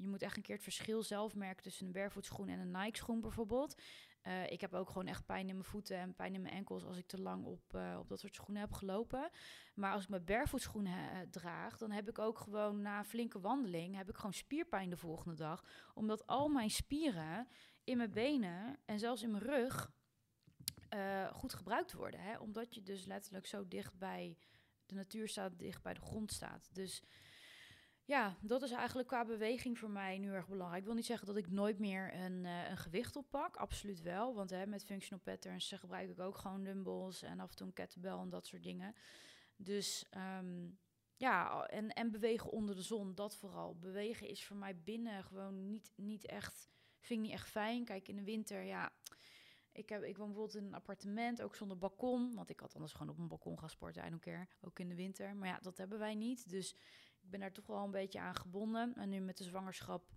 [0.00, 2.96] je moet echt een keer het verschil zelf merken tussen een barefoot en een Nike
[2.96, 3.82] schoen bijvoorbeeld.
[4.22, 6.84] Uh, ik heb ook gewoon echt pijn in mijn voeten en pijn in mijn enkels
[6.84, 9.30] als ik te lang op, uh, op dat soort schoenen heb gelopen.
[9.74, 13.04] Maar als ik mijn barefoot schoenen uh, draag, dan heb ik ook gewoon na een
[13.04, 15.64] flinke wandeling heb ik gewoon spierpijn de volgende dag,
[15.94, 17.48] omdat al mijn spieren
[17.84, 19.92] in mijn benen en zelfs in mijn rug
[21.32, 22.38] goed gebruikt worden, hè?
[22.38, 24.36] omdat je dus letterlijk zo dicht bij
[24.92, 26.68] de natuur staat, dicht bij de grond staat.
[26.72, 27.02] Dus
[28.04, 30.80] ja, dat is eigenlijk qua beweging voor mij nu erg belangrijk.
[30.80, 33.56] Ik wil niet zeggen dat ik nooit meer een, uh, een gewicht oppak.
[33.56, 34.34] Absoluut wel.
[34.34, 37.72] Want hè, met functional patterns gebruik ik ook gewoon dumbbells en af en toe een
[37.72, 38.94] kettlebell en dat soort dingen.
[39.56, 40.68] Dus ehm,
[41.16, 43.78] ja, en, en bewegen onder de zon, dat vooral.
[43.78, 46.70] Bewegen is voor mij binnen gewoon niet, niet echt,
[47.00, 47.84] vind ik niet echt fijn.
[47.84, 48.92] Kijk, in de winter, ja,
[49.72, 52.34] ik, heb, ik woon bijvoorbeeld in een appartement, ook zonder balkon.
[52.34, 54.48] Want ik had anders gewoon op een balkon gaan sporten, I don't.
[54.60, 55.36] Ook in de winter.
[55.36, 56.48] Maar ja, dat hebben wij niet.
[56.48, 56.72] Dus
[57.20, 58.94] ik ben daar toch wel een beetje aan gebonden.
[58.94, 60.10] En nu met de zwangerschap,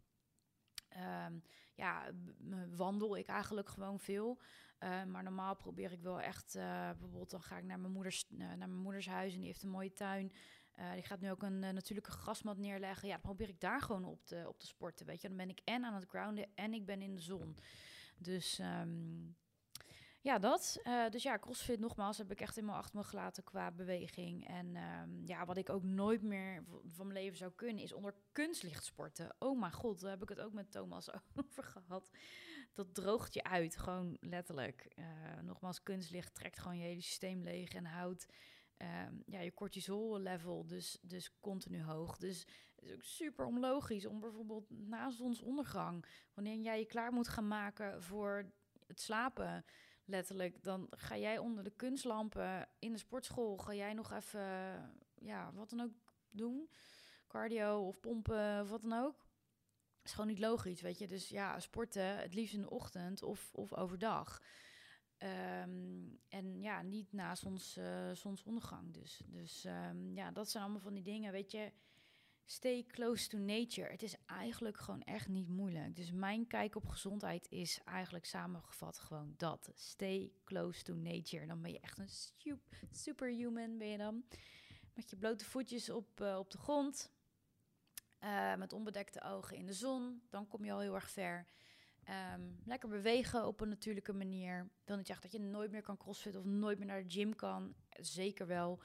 [1.28, 1.44] um,
[1.76, 2.12] ja,
[2.76, 4.40] wandel ik eigenlijk gewoon veel.
[4.80, 8.26] Uh, maar normaal probeer ik wel echt, uh, bijvoorbeeld dan ga ik naar mijn moeders,
[8.30, 10.32] uh, naar mijn moeders huis en die heeft een mooie tuin.
[10.94, 13.08] die gaat nu ook een natuurlijke grasmat neerleggen.
[13.08, 15.28] Ja, dan probeer ik daar gewoon op te, op te sporten, weet je.
[15.28, 17.58] Dan ben ik en aan het grounden en ik ben in de zon.
[18.18, 19.36] Dus um,
[20.26, 20.80] ja, dat.
[20.84, 24.48] Uh, dus ja, CrossFit nogmaals heb ik echt helemaal achter me gelaten qua beweging.
[24.48, 28.16] En um, ja, wat ik ook nooit meer van mijn leven zou kunnen, is onder
[28.32, 29.36] kunstlicht sporten.
[29.40, 32.10] Oh mijn god, daar heb ik het ook met Thomas over gehad.
[32.74, 34.92] Dat droogt je uit, gewoon letterlijk.
[34.96, 35.06] Uh,
[35.42, 38.28] nogmaals, kunstlicht trekt gewoon je hele systeem leeg en houdt
[38.78, 42.18] um, ja, je cortisol level dus, dus continu hoog.
[42.18, 42.40] Dus
[42.76, 47.48] het is ook super onlogisch om bijvoorbeeld na zonsondergang, wanneer jij je klaar moet gaan
[47.48, 48.52] maken voor
[48.88, 49.66] het slapen
[50.06, 54.42] letterlijk, dan ga jij onder de kunstlampen in de sportschool, ga jij nog even,
[55.16, 55.94] ja, wat dan ook
[56.30, 56.70] doen,
[57.28, 59.26] cardio of pompen of wat dan ook.
[60.04, 61.08] is gewoon niet logisch, weet je.
[61.08, 64.42] Dus ja, sporten het liefst in de ochtend of, of overdag.
[65.18, 69.22] Um, en ja, niet na zons, uh, zonsondergang dus.
[69.26, 71.72] Dus um, ja, dat zijn allemaal van die dingen, weet je
[72.46, 73.92] stay close to nature.
[73.92, 75.96] Het is eigenlijk gewoon echt niet moeilijk.
[75.96, 79.72] Dus mijn kijk op gezondheid is eigenlijk samengevat gewoon dat.
[79.74, 81.46] Stay close to nature.
[81.46, 82.60] Dan ben je echt een
[82.92, 84.24] superhuman, ben je dan.
[84.94, 87.12] Met je blote voetjes op, uh, op de grond.
[88.24, 90.22] Uh, met onbedekte ogen in de zon.
[90.30, 91.46] Dan kom je al heel erg ver.
[92.34, 94.70] Um, lekker bewegen op een natuurlijke manier.
[94.84, 97.36] Wil niet zeggen dat je nooit meer kan crossfit of nooit meer naar de gym
[97.36, 97.76] kan.
[97.90, 98.82] Zeker wel.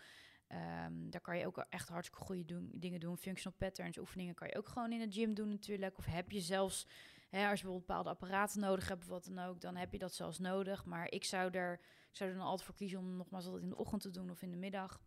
[0.53, 3.16] Um, daar kan je ook echt hartstikke goede dingen doen.
[3.16, 5.98] Functional patterns, oefeningen kan je ook gewoon in de gym doen natuurlijk.
[5.98, 6.86] Of heb je zelfs,
[7.28, 9.98] hè, als je bijvoorbeeld bepaalde apparaten nodig hebt of wat dan ook, dan heb je
[9.98, 10.84] dat zelfs nodig.
[10.84, 11.80] Maar ik zou er,
[12.11, 14.42] zou er dan altijd voor kiezen om nogmaals altijd in de ochtend te doen of
[14.42, 15.01] in de middag.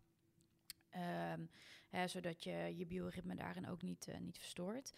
[1.32, 1.50] Um,
[1.88, 4.92] hè, zodat je je bioritme daarin ook niet, uh, niet verstoort.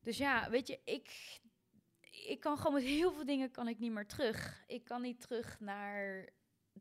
[0.00, 1.40] Dus ja, weet je, ik,
[2.10, 4.64] ik kan gewoon met heel veel dingen kan ik niet meer terug.
[4.66, 6.28] Ik kan niet terug naar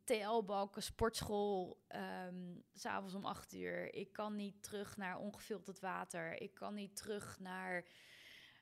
[0.03, 1.83] TL-balken, sportschool,
[2.27, 3.93] um, s'avonds om acht uur.
[3.93, 6.41] Ik kan niet terug naar ongefilterd water.
[6.41, 7.85] Ik kan niet terug naar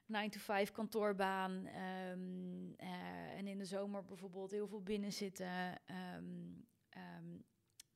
[0.06, 1.52] 9 to 5 kantoorbaan.
[1.52, 5.82] Um, uh, en in de zomer bijvoorbeeld heel veel binnen zitten.
[6.16, 6.70] Um,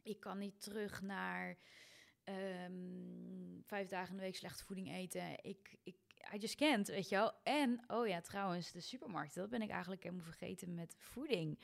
[0.04, 1.58] ik kan niet terug naar
[3.66, 5.43] vijf dagen in de week slechte voeding eten.
[5.43, 5.96] Ik, ik,
[6.34, 7.34] I just can't, weet je wel.
[7.43, 9.36] En, oh ja, trouwens, de supermarkt.
[9.36, 11.60] Dat ben ik eigenlijk helemaal vergeten met voeding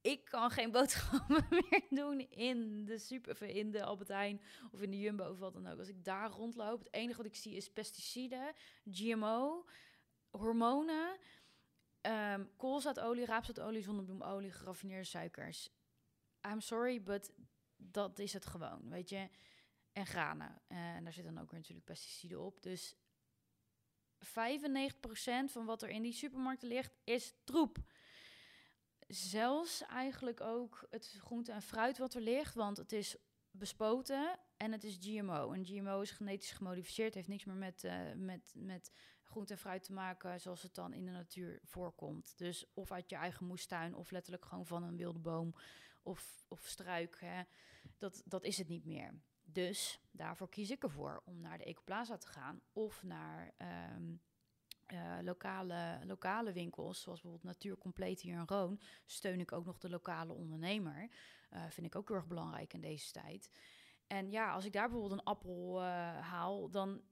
[0.00, 4.42] ik kan geen boodschappen meer doen in de super, in de Albert Heijn
[4.72, 5.78] of in de Jumbo of wat dan ook.
[5.78, 8.52] Als ik daar rondloop, het enige wat ik zie is pesticiden,
[8.90, 9.66] GMO,
[10.30, 11.18] hormonen,
[12.02, 15.70] um, koolzaadolie, raapzaadolie, zonnebloemolie, geraffineerde suikers.
[16.46, 17.32] I'm sorry, but
[17.76, 19.28] dat is het gewoon, weet je.
[19.92, 20.62] En granen.
[20.66, 22.62] En daar zitten dan ook weer natuurlijk pesticiden op.
[22.62, 22.94] Dus
[24.18, 24.28] 95%
[25.44, 27.78] van wat er in die supermarkten ligt, is troep
[29.10, 33.16] zelfs eigenlijk ook het groente en fruit wat er ligt, want het is
[33.50, 35.52] bespoten en het is GMO.
[35.52, 38.92] En GMO is genetisch gemodificeerd, heeft niks meer met, uh, met, met
[39.22, 42.38] groente en fruit te maken zoals het dan in de natuur voorkomt.
[42.38, 45.54] Dus of uit je eigen moestuin of letterlijk gewoon van een wilde boom
[46.02, 47.16] of, of struik.
[47.20, 47.42] Hè.
[47.98, 49.14] Dat, dat is het niet meer.
[49.42, 53.54] Dus daarvoor kies ik ervoor om naar de Ecoplaza te gaan of naar
[53.96, 54.20] um,
[54.92, 59.78] uh, lokale, lokale winkels, zoals bijvoorbeeld Natuur Compleet hier in Roon, steun ik ook nog
[59.78, 61.08] de lokale ondernemer.
[61.52, 63.50] Uh, vind ik ook heel erg belangrijk in deze tijd.
[64.06, 65.86] En ja, als ik daar bijvoorbeeld een appel eh,
[66.20, 67.02] haal, dan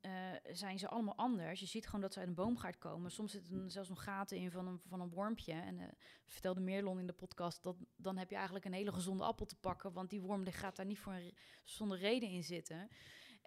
[0.53, 1.61] zijn ze allemaal anders.
[1.61, 3.11] Je ziet gewoon dat ze uit een boomgaard komen.
[3.11, 5.53] Soms zitten er zelfs nog gaten in van een, van een wormpje.
[5.53, 9.47] En vertelde Meerlon in de podcast dat dan heb je eigenlijk een hele gezonde appel
[9.47, 9.93] te pakken.
[9.93, 12.89] Want die worm die gaat daar niet voor een, zonder reden in zitten.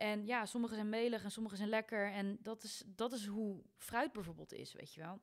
[0.02, 2.12] En ja, sommige zijn melig en sommige zijn lekker.
[2.12, 5.22] En dat is, dat is hoe fruit bijvoorbeeld is, weet je wel.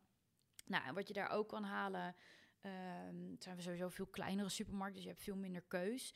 [0.66, 2.16] Nou, en wat je daar ook kan halen,
[3.30, 6.14] het zijn sowieso veel kleinere supermarkten, dus je hebt veel minder keus.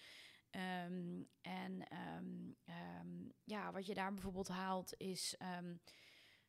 [0.50, 1.86] Um, en
[2.20, 5.36] um, ja, wat je daar bijvoorbeeld haalt is,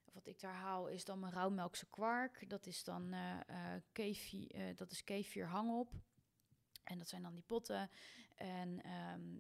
[0.05, 2.49] wat ik daar haal is dan mijn rauwmelkse kwark.
[2.49, 5.93] Dat is dan uh, dat is kefir hangop.
[6.83, 7.89] En dat zijn dan die potten.
[8.35, 8.81] En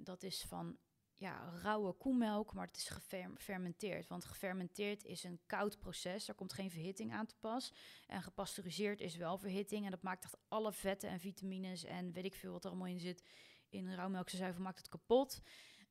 [0.03, 0.77] dat is van
[1.15, 4.07] ja, rauwe koemelk, maar het is gefermenteerd.
[4.07, 7.73] Want gefermenteerd is een koud proces, daar komt geen verhitting aan te pas.
[8.07, 9.85] En gepasteuriseerd is wel verhitting.
[9.85, 12.87] En dat maakt echt alle vetten en vitamines en weet ik veel wat er allemaal
[12.87, 13.23] in zit
[13.73, 15.41] in rauwmelkse zuivel maakt het kapot.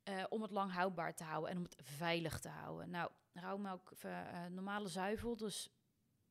[0.09, 2.91] Uh, om het lang houdbaar te houden en om het veilig te houden.
[2.91, 5.71] Nou, rauwmelk, uh, normale zuivel, dus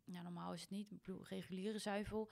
[0.03, 2.31] ja, normaal is het niet, reguliere zuivel.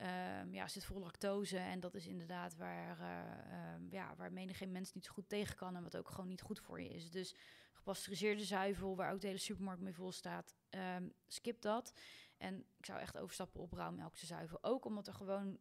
[0.00, 4.92] Um, ja, zit vol lactose en dat is inderdaad waar, uh, ja, waar menige mens
[4.92, 7.10] niet zo goed tegen kan en wat ook gewoon niet goed voor je is.
[7.10, 7.34] Dus
[7.72, 11.92] gepasteuriseerde zuivel, waar ook de hele supermarkt mee vol staat, um, skip dat.
[12.36, 14.58] En ik zou echt overstappen op rauwmelkse zuivel.
[14.60, 15.58] Ook omdat er gewoon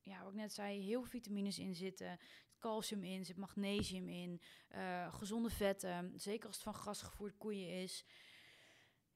[0.00, 2.18] ja, wat ik net zei, heel veel vitamines in zitten.
[2.58, 6.12] Calcium in, zit magnesium in, uh, gezonde vetten.
[6.16, 8.04] Zeker als het van grasgevoerd koeien is.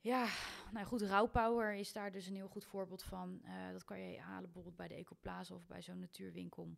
[0.06, 0.28] Ja,
[0.72, 3.40] nou goed, Rauwpower is daar dus een heel goed voorbeeld van.
[3.44, 6.76] Uh, dat kan je halen bijvoorbeeld bij de Ecoplaza of bij zo'n natuurwinkel.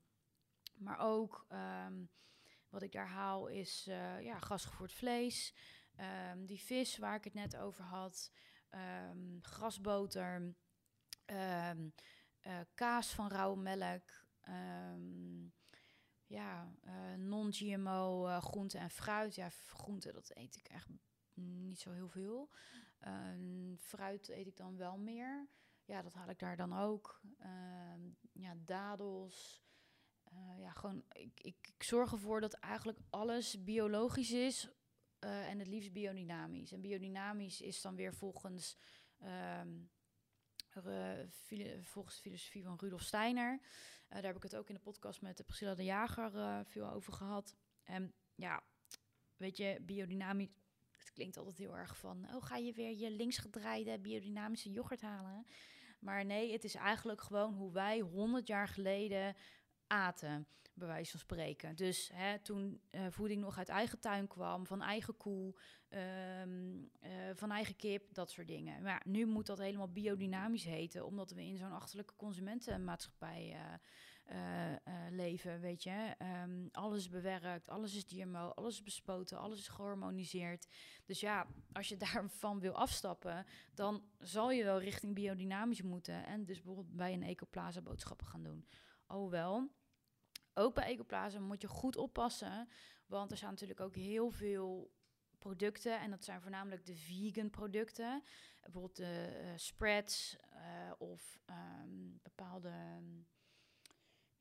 [0.75, 1.47] Maar ook
[1.87, 2.11] um,
[2.69, 5.55] wat ik daar haal is uh, ja, grasgevoerd vlees.
[6.31, 8.33] Um, die vis waar ik het net over had.
[9.11, 10.55] Um, grasboter.
[11.27, 11.71] Uh,
[12.75, 14.27] kaas van rauwe melk.
[16.27, 16.75] Ja,
[17.17, 19.35] non-GMO uh, groente en fruit.
[19.35, 20.89] Ja, groente, dat eet ik echt
[21.35, 22.51] niet zo heel veel.
[23.07, 25.49] Uh, fruit eet ik dan wel meer.
[25.85, 27.21] Ja, dat haal ik daar dan ook.
[28.33, 29.63] ja, dadels.
[30.59, 34.71] ja, gewoon, ik, ik, ik, zorg ervoor dat eigenlijk alles biologisch is.
[35.19, 36.73] en het liefst biodynamisch.
[36.73, 38.77] En biodynamisch is dan weer volgens...
[39.23, 39.61] Uh,
[41.83, 43.53] volgens de filosofie van Rudolf Steiner.
[43.53, 47.13] Uh, daar heb ik het ook in de podcast met Priscilla de Jager veel over
[47.13, 47.57] gehad.
[47.83, 48.63] En ja,
[49.37, 50.49] weet je, biodynamisch,
[51.19, 52.27] klinkt altijd heel erg van...
[52.35, 55.47] oh, ga je weer je linksgedraaide biodynamische yoghurt halen?
[55.99, 59.37] Maar nee, het is eigenlijk gewoon hoe wij 100 jaar geleden
[59.87, 61.77] aten, bij wijze van spreken.
[61.77, 65.55] Dus hè, toen uh, voeding nog uit eigen tuin kwam, van eigen koe,
[65.89, 68.83] um, uh, van eigen kip, dat soort dingen.
[68.83, 73.75] Maar nu moet dat helemaal biodynamisch heten, omdat we in zo'n achterlijke consumentenmaatschappij uh,
[75.11, 76.15] leven, weet je.
[76.45, 80.67] Um, alles bewerkt, alles is GMO, alles is bespoten, alles is gehormoniseerd.
[81.05, 86.27] Dus ja, als je daarvan wil afstappen, dan zal je wel richting biodynamisch moeten.
[86.27, 88.69] En dus bijvoorbeeld bij een ecoplaza boodschappen gaan doen.
[89.07, 89.71] Oh wel,
[90.55, 92.69] ook bij Ecoplaza moet je goed oppassen.
[93.07, 94.93] Want er zijn natuurlijk ook heel veel
[95.39, 96.01] producten.
[96.01, 98.23] En dat zijn voornamelijk de vegan producten.
[98.61, 100.37] Bijvoorbeeld de uh, spreads
[100.99, 102.73] of um, bepaalde...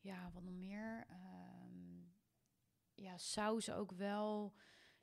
[0.08, 1.06] Ja, wat nog meer?
[1.12, 2.14] Um,
[2.96, 4.54] ja, saus ook wel.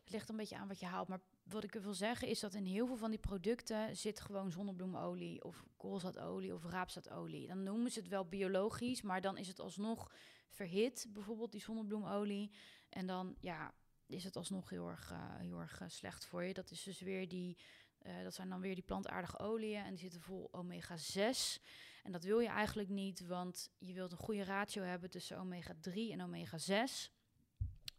[0.01, 1.09] Het ligt een beetje aan wat je haalt.
[1.09, 4.51] Maar wat ik wil zeggen is dat in heel veel van die producten zit gewoon
[4.51, 7.47] zonnebloemolie of koolzaadolie of raapzaadolie.
[7.47, 10.13] Dan noemen ze het wel biologisch, maar dan is het alsnog
[10.49, 12.51] verhit, bijvoorbeeld die zonnebloemolie.
[12.89, 13.75] En dan ja,
[14.07, 16.55] is het alsnog heel erg, uh, heel erg uh, slecht voor je.
[16.55, 17.59] Dat is dus weer die,
[18.03, 21.61] uh, dat zijn dan weer die plantaardige oliën en die zitten vol omega 6.
[22.05, 25.75] En dat wil je eigenlijk niet, want je wilt een goede ratio hebben tussen omega
[25.81, 27.13] 3 en omega 6.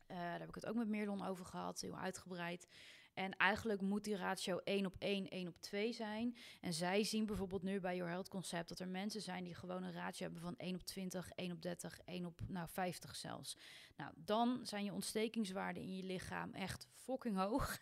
[0.08, 2.68] daar heb ik het ook met Meerlon over gehad, heel uitgebreid.
[3.16, 6.38] En eigenlijk moet die ratio 1 op 1, 1 op 2 zijn.
[6.62, 9.84] En zij zien bijvoorbeeld nu bij Your Health Concept dat er mensen zijn die gewoon
[9.84, 13.58] een ratio hebben van 1 op 20, 1 op 30, 1 op nou, 50 zelfs.
[13.98, 17.78] Nou, dan zijn je ontstekingswaarden in je lichaam echt fucking hoog.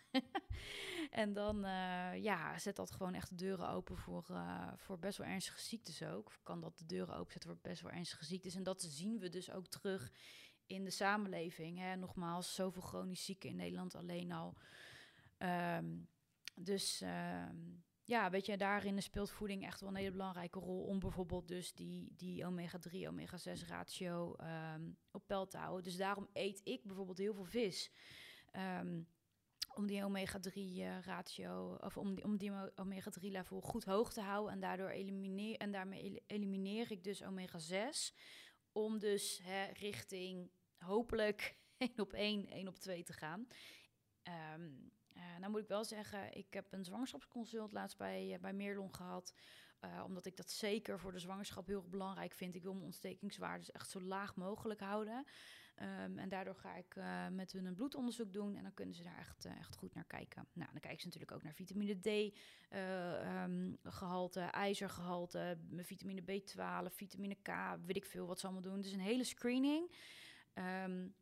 [1.10, 5.18] en dan uh, ja, zet dat gewoon echt de deuren open voor, uh, voor best
[5.18, 6.26] wel ernstige ziektes ook.
[6.26, 8.54] Of kan dat de deuren openzetten voor best wel ernstige ziektes.
[8.54, 10.12] En dat zien we dus ook terug
[10.66, 11.78] in de samenleving.
[11.78, 11.96] Hè.
[11.96, 14.56] Nogmaals, zoveel chronisch zieken in Nederland alleen al.
[15.44, 16.08] Um,
[16.54, 20.98] dus um, ja, weet je, daarin speelt voeding echt wel een hele belangrijke rol om
[20.98, 24.36] bijvoorbeeld dus die, die omega-3, omega-6 ratio
[24.74, 25.82] um, op peil te houden.
[25.82, 27.90] Dus daarom eet ik bijvoorbeeld heel veel vis.
[29.74, 34.20] om die omega-3 uh, ratio, of om die, om die omega-3 level goed hoog te
[34.20, 34.52] houden.
[34.52, 38.14] En daardoor elimineer, en daarmee elimineer ik dus omega-6.
[38.72, 43.46] Om dus hè, richting hopelijk één op één, één op twee te gaan.
[44.54, 44.92] Um,
[45.38, 49.34] nou moet ik wel zeggen, ik heb een zwangerschapsconsult laatst bij, bij Meerlon gehad.
[49.84, 52.54] Uh, omdat ik dat zeker voor de zwangerschap heel belangrijk vind.
[52.54, 55.24] Ik wil mijn ontstekingswaardes echt zo laag mogelijk houden.
[55.82, 58.56] Um, en daardoor ga ik uh, met hun een bloedonderzoek doen.
[58.56, 60.48] En dan kunnen ze daar echt, uh, echt goed naar kijken.
[60.52, 62.38] Nou, dan kijken ze natuurlijk ook naar vitamine D
[62.74, 68.80] um, gehalte, ijzergehalte, vitamine B12, vitamine K, weet ik veel wat ze allemaal doen.
[68.80, 69.94] Dus een hele screening.
[70.54, 71.14] Um,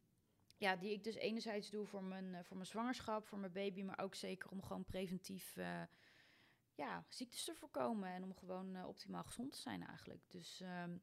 [0.63, 3.99] ja, die ik dus enerzijds doe voor mijn, voor mijn zwangerschap, voor mijn baby, maar
[4.01, 5.57] ook zeker om gewoon preventief
[6.75, 10.31] ja, ziektes te voorkomen en om gewoon uh, optimaal gezond te zijn eigenlijk.
[10.31, 11.03] Dus um,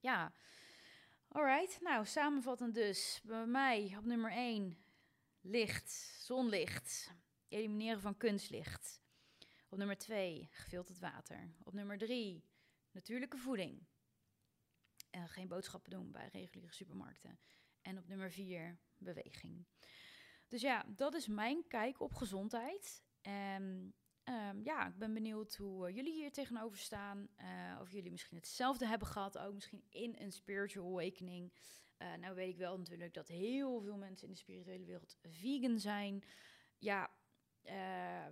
[0.00, 0.32] ja,
[1.28, 1.80] alright.
[1.80, 3.20] Nou, samenvattend dus.
[3.24, 4.78] Bij mij op nummer 1
[5.40, 5.90] licht,
[6.20, 7.12] zonlicht,
[7.48, 9.00] elimineren van kunstlicht.
[9.68, 11.54] Op nummer 2 gefilterd water.
[11.62, 12.44] Op nummer 3
[12.90, 13.86] natuurlijke voeding.
[15.10, 17.38] En geen boodschappen doen bij reguliere supermarkten.
[17.88, 19.66] En op nummer 4 beweging.
[20.48, 23.04] Dus ja, dat is mijn kijk op gezondheid.
[23.20, 23.94] En
[24.28, 27.28] Um, ja, ik ben benieuwd hoe uh, jullie hier tegenover staan.
[27.40, 31.52] Uh, of jullie misschien hetzelfde hebben gehad, ook misschien in een spiritual awakening.
[31.98, 35.78] Uh, nou weet ik wel natuurlijk dat heel veel mensen in de spirituele wereld vegan
[35.78, 36.24] zijn.
[36.78, 37.10] Ja,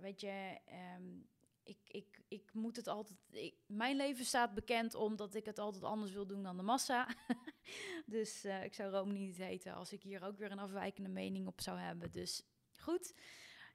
[0.01, 0.59] weet je,
[0.97, 1.27] um,
[1.63, 3.17] ik, ik, ik moet het altijd.
[3.65, 7.07] Mijn leven staat bekend omdat ik het altijd anders wil doen dan de massa.
[8.15, 11.61] dus ik zou Rome niet heten als ik hier ook weer een afwijkende mening op
[11.61, 12.11] zou hebben.
[12.11, 12.43] Dus
[12.77, 13.13] goed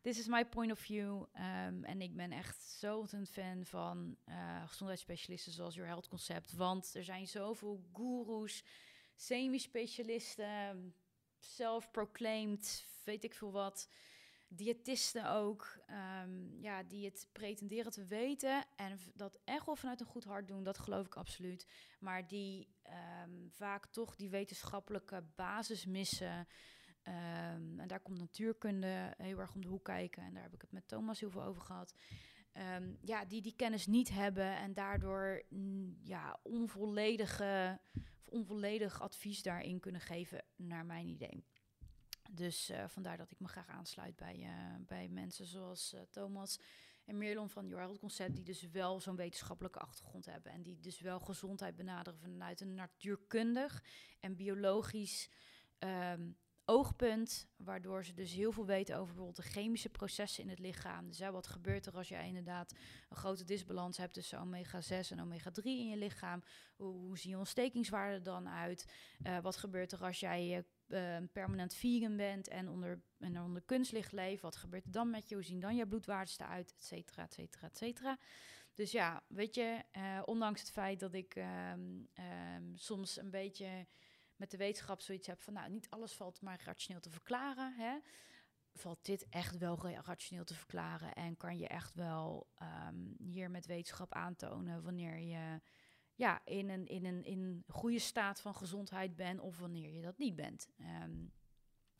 [0.03, 1.25] this is my point of view.
[1.35, 6.53] Um, en ik ben echt zo een fan van uh, gezondheidsspecialisten zoals Your Health Concept.
[6.53, 8.65] Want er zijn zoveel gurus,
[9.17, 10.95] semi-specialisten,
[11.41, 13.89] self-proclaimed, weet ik veel wat.
[14.55, 15.79] Diëtisten ook,
[16.25, 20.49] um, ja, die het pretenderen te weten en dat echt wel vanuit een goed hart
[20.49, 21.67] doen, dat geloof ik absoluut.
[22.01, 22.69] Maar die
[23.25, 26.47] um, vaak toch die wetenschappelijke basis missen.
[27.05, 30.23] Um, en daar komt natuurkunde heel erg om de hoek kijken.
[30.23, 31.95] En daar heb ik het met Thomas heel veel over gehad.
[33.01, 35.43] Ja, die die kennis niet hebben en daardoor
[36.03, 41.45] ja, onvolledige, of onvolledig advies daarin kunnen geven, naar mijn idee.
[42.35, 46.61] Dus uh, vandaar dat ik me graag aansluit bij, uh, bij mensen zoals uh, Thomas
[47.05, 50.53] en Merlon van Your Health Concept, die dus wel zo'n wetenschappelijke achtergrond hebben.
[50.53, 53.85] En die dus wel gezondheid benaderen vanuit een natuurkundig
[54.21, 55.31] en biologisch
[55.79, 60.59] um, oogpunt, waardoor ze dus heel veel weten over bijvoorbeeld de chemische processen in het
[60.59, 61.09] lichaam.
[61.09, 62.75] Dus wat gebeurt er als je inderdaad
[63.09, 66.43] een grote disbalans hebt tussen omega-6 en omega-3 in je lichaam?
[66.77, 68.93] Hoe, zien je ontstekingswaarden dan uit?
[69.27, 74.13] Uh, wat gebeurt er als jij uh, permanent vegan bent en onder, en onder kunstlicht
[74.13, 74.43] leeft?
[74.43, 75.35] Wat gebeurt er dan met je?
[75.35, 76.75] Hoe zien dan je bloedwaardes eruit?
[76.77, 78.19] Et cetera, et cetera, et cetera.
[78.75, 79.85] Dus ja, weet je,
[80.25, 82.09] ondanks het feit dat ik um,
[82.55, 83.87] um, soms een beetje
[84.43, 87.75] met de wetenschap zoiets heb van, nou, niet alles valt maar rationeel te verklaren.
[87.75, 87.99] Hè?
[88.73, 92.51] Valt dit echt wel rationeel te verklaren en kan je echt wel
[92.89, 95.61] um, hier met wetenschap aantonen wanneer je
[96.15, 100.19] ja, in een, in een in goede staat van gezondheid bent of wanneer je dat
[100.19, 100.69] niet bent.
[100.79, 101.33] Um,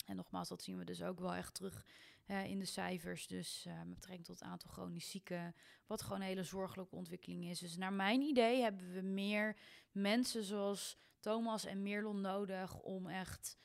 [0.07, 1.87] en nogmaals, dat zien we dus ook wel echt terug
[2.27, 3.27] in de cijfers.
[3.27, 5.55] Dus uh, met betrekking tot aantal chronisch zieken,
[5.87, 7.59] wat gewoon een hele zorgelijke ontwikkeling is.
[7.59, 9.57] Dus naar mijn idee hebben we meer
[9.91, 13.59] mensen zoals Thomas en Merlon nodig om echt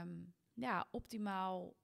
[0.00, 1.76] um, ja, optimaal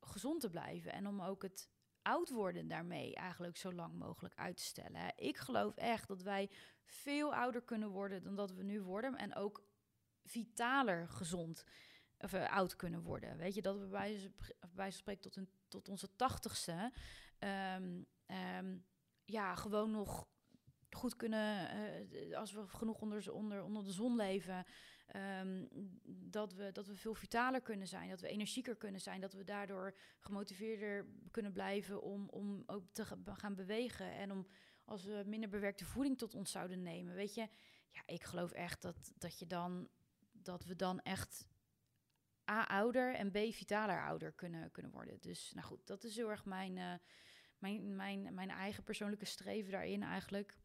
[0.00, 0.92] gezond te blijven.
[0.92, 1.70] En om ook het
[2.02, 5.12] oud worden daarmee eigenlijk zo lang mogelijk uit te stellen.
[5.16, 6.50] Ik geloof echt dat wij
[6.84, 9.16] veel ouder kunnen worden dan dat we nu worden.
[9.16, 9.64] En ook
[10.24, 11.64] vitaler gezond
[12.18, 13.36] of uh, oud kunnen worden.
[13.36, 14.32] Weet je, dat we bij,
[14.74, 16.92] bij spreken tot, tot onze tachtigste
[17.74, 18.06] um,
[18.58, 18.86] um,
[19.24, 20.28] ja, gewoon nog
[20.90, 21.76] goed kunnen,
[22.12, 24.64] uh, als we genoeg onder, onder, onder de zon leven,
[25.40, 25.68] um,
[26.06, 29.44] dat, we, dat we veel vitaler kunnen zijn, dat we energieker kunnen zijn, dat we
[29.44, 34.46] daardoor gemotiveerder kunnen blijven om, om ook te gaan bewegen en om
[34.84, 37.14] als we minder bewerkte voeding tot ons zouden nemen.
[37.14, 37.48] Weet je,
[37.90, 39.88] ja, ik geloof echt dat, dat je dan,
[40.32, 41.48] dat we dan echt
[42.50, 45.20] A, ouder en B, vitaler ouder kunnen, kunnen worden.
[45.20, 46.94] Dus nou goed, dat is heel erg mijn, uh,
[47.58, 50.58] mijn, mijn, mijn eigen persoonlijke streven daarin eigenlijk.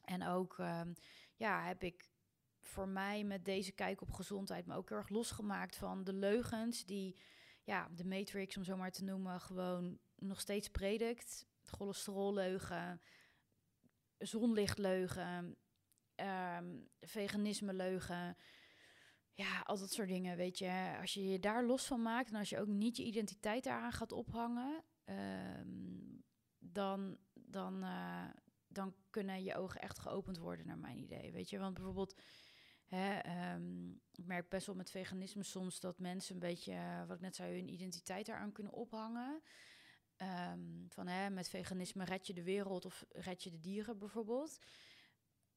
[0.00, 0.94] En ook um,
[1.36, 2.08] ja, heb ik
[2.60, 6.84] voor mij met deze kijk op gezondheid me ook heel erg losgemaakt van de leugens
[6.84, 7.16] die
[7.64, 11.48] ja, de Matrix, om zo maar te noemen, gewoon nog steeds predikt.
[11.62, 13.00] Cholesterolleugen,
[14.18, 15.56] zonlichtleugen,
[16.16, 18.36] um, veganisme leugen.
[19.32, 20.96] Ja, al dat soort dingen, weet je.
[21.00, 23.92] Als je je daar los van maakt en als je ook niet je identiteit daaraan
[23.92, 26.24] gaat ophangen, um,
[26.58, 28.30] dan, dan, uh,
[28.72, 31.32] dan kunnen je ogen echt geopend worden, naar mijn idee.
[31.32, 32.14] Weet je, want bijvoorbeeld
[32.90, 37.16] Hè, ehm, ik merk best wel met veganisme soms dat mensen een beetje, eh, wat
[37.16, 39.42] ik net zei, hun identiteit daaraan kunnen ophangen.
[40.16, 44.58] Ehm, van hè, met veganisme red je de wereld of red je de dieren bijvoorbeeld.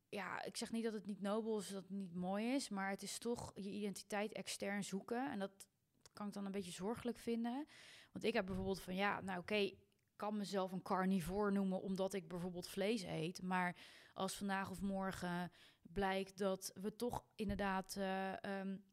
[0.09, 2.89] Ja, ik zeg niet dat het niet nobel is, dat het niet mooi is, maar
[2.89, 5.31] het is toch je identiteit extern zoeken.
[5.31, 5.67] En dat
[6.13, 7.67] kan ik dan een beetje zorgelijk vinden.
[8.11, 9.71] Want ik heb bijvoorbeeld van ja, nou oké,
[10.15, 13.41] kan mezelf een carnivore noemen omdat ik bijvoorbeeld vlees eet.
[13.41, 13.75] Maar
[14.13, 18.83] als vandaag of morgen blijkt dat we toch inderdaad uh, um,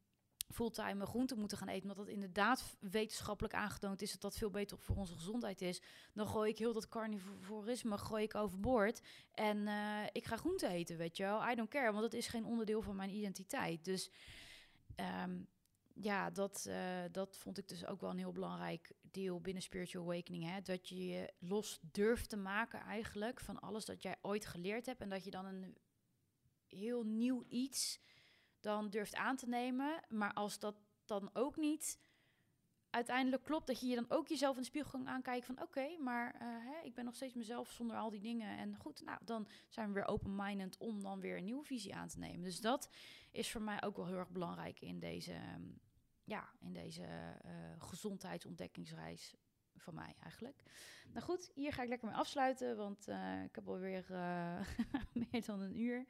[0.50, 4.78] fulltime groenten moeten gaan eten, omdat dat inderdaad wetenschappelijk aangetoond is dat dat veel beter
[4.78, 5.82] voor onze gezondheid is,
[6.12, 9.00] dan gooi ik heel dat carnivorisme gooi ik overboord
[9.32, 11.48] en uh, ik ga groente eten, weet je wel.
[11.48, 13.84] I don't care, want dat is geen onderdeel van mijn identiteit.
[13.84, 14.10] Dus
[15.24, 15.48] um,
[15.94, 16.76] ja, dat, uh,
[17.12, 20.44] dat vond ik dus ook wel een heel belangrijk deel binnen Spiritual Awakening.
[20.44, 20.60] Hè?
[20.60, 25.00] Dat je je los durft te maken eigenlijk van alles dat jij ooit geleerd hebt.
[25.00, 25.76] En dat je dan een
[26.66, 28.00] heel nieuw iets
[28.60, 30.00] dan durft aan te nemen.
[30.08, 31.98] Maar als dat dan ook niet
[32.90, 35.96] uiteindelijk klopt, dat je je dan ook jezelf in de spiegel kan aankijken van oké,
[35.98, 38.58] maar uh, hè, ik ben nog steeds mezelf zonder al die dingen.
[38.58, 42.08] En goed, nou, dan zijn we weer open-minded om dan weer een nieuwe visie aan
[42.08, 42.42] te nemen.
[42.42, 42.90] Dus dat
[43.30, 45.80] is voor mij ook wel heel erg belangrijk in deze, um,
[46.30, 49.34] ja, in deze uh, gezondheidsontdekkingsreis
[49.76, 50.62] van mij eigenlijk.
[51.12, 54.06] Nou goed, hier ga ik lekker mee afsluiten, want uh, ik heb alweer
[55.30, 56.06] meer dan een uur.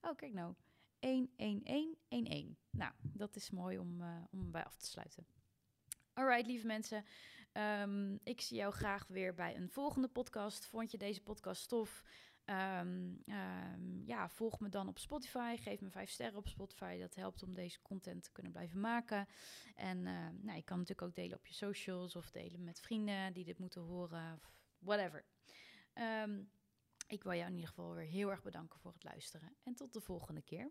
[0.00, 0.54] Oh, kijk nou.
[0.98, 2.56] 11111.
[2.70, 5.26] Nou, dat is mooi om, uh, om bij af te sluiten.
[6.12, 7.04] Alright, lieve mensen.
[7.52, 10.66] Um, ik zie jou graag weer bij een volgende podcast.
[10.66, 12.04] Vond je deze podcast tof?
[12.46, 15.56] Um, um, ja, volg me dan op Spotify.
[15.56, 16.98] Geef me vijf sterren op Spotify.
[16.98, 19.28] Dat helpt om deze content te kunnen blijven maken.
[19.74, 23.32] En uh, nou, je kan natuurlijk ook delen op je socials of delen met vrienden
[23.32, 24.34] die dit moeten horen.
[24.34, 25.24] Of whatever.
[27.06, 29.56] Ik wil jou in ieder geval weer heel erg bedanken voor het luisteren.
[29.62, 30.70] En tot de volgende keer.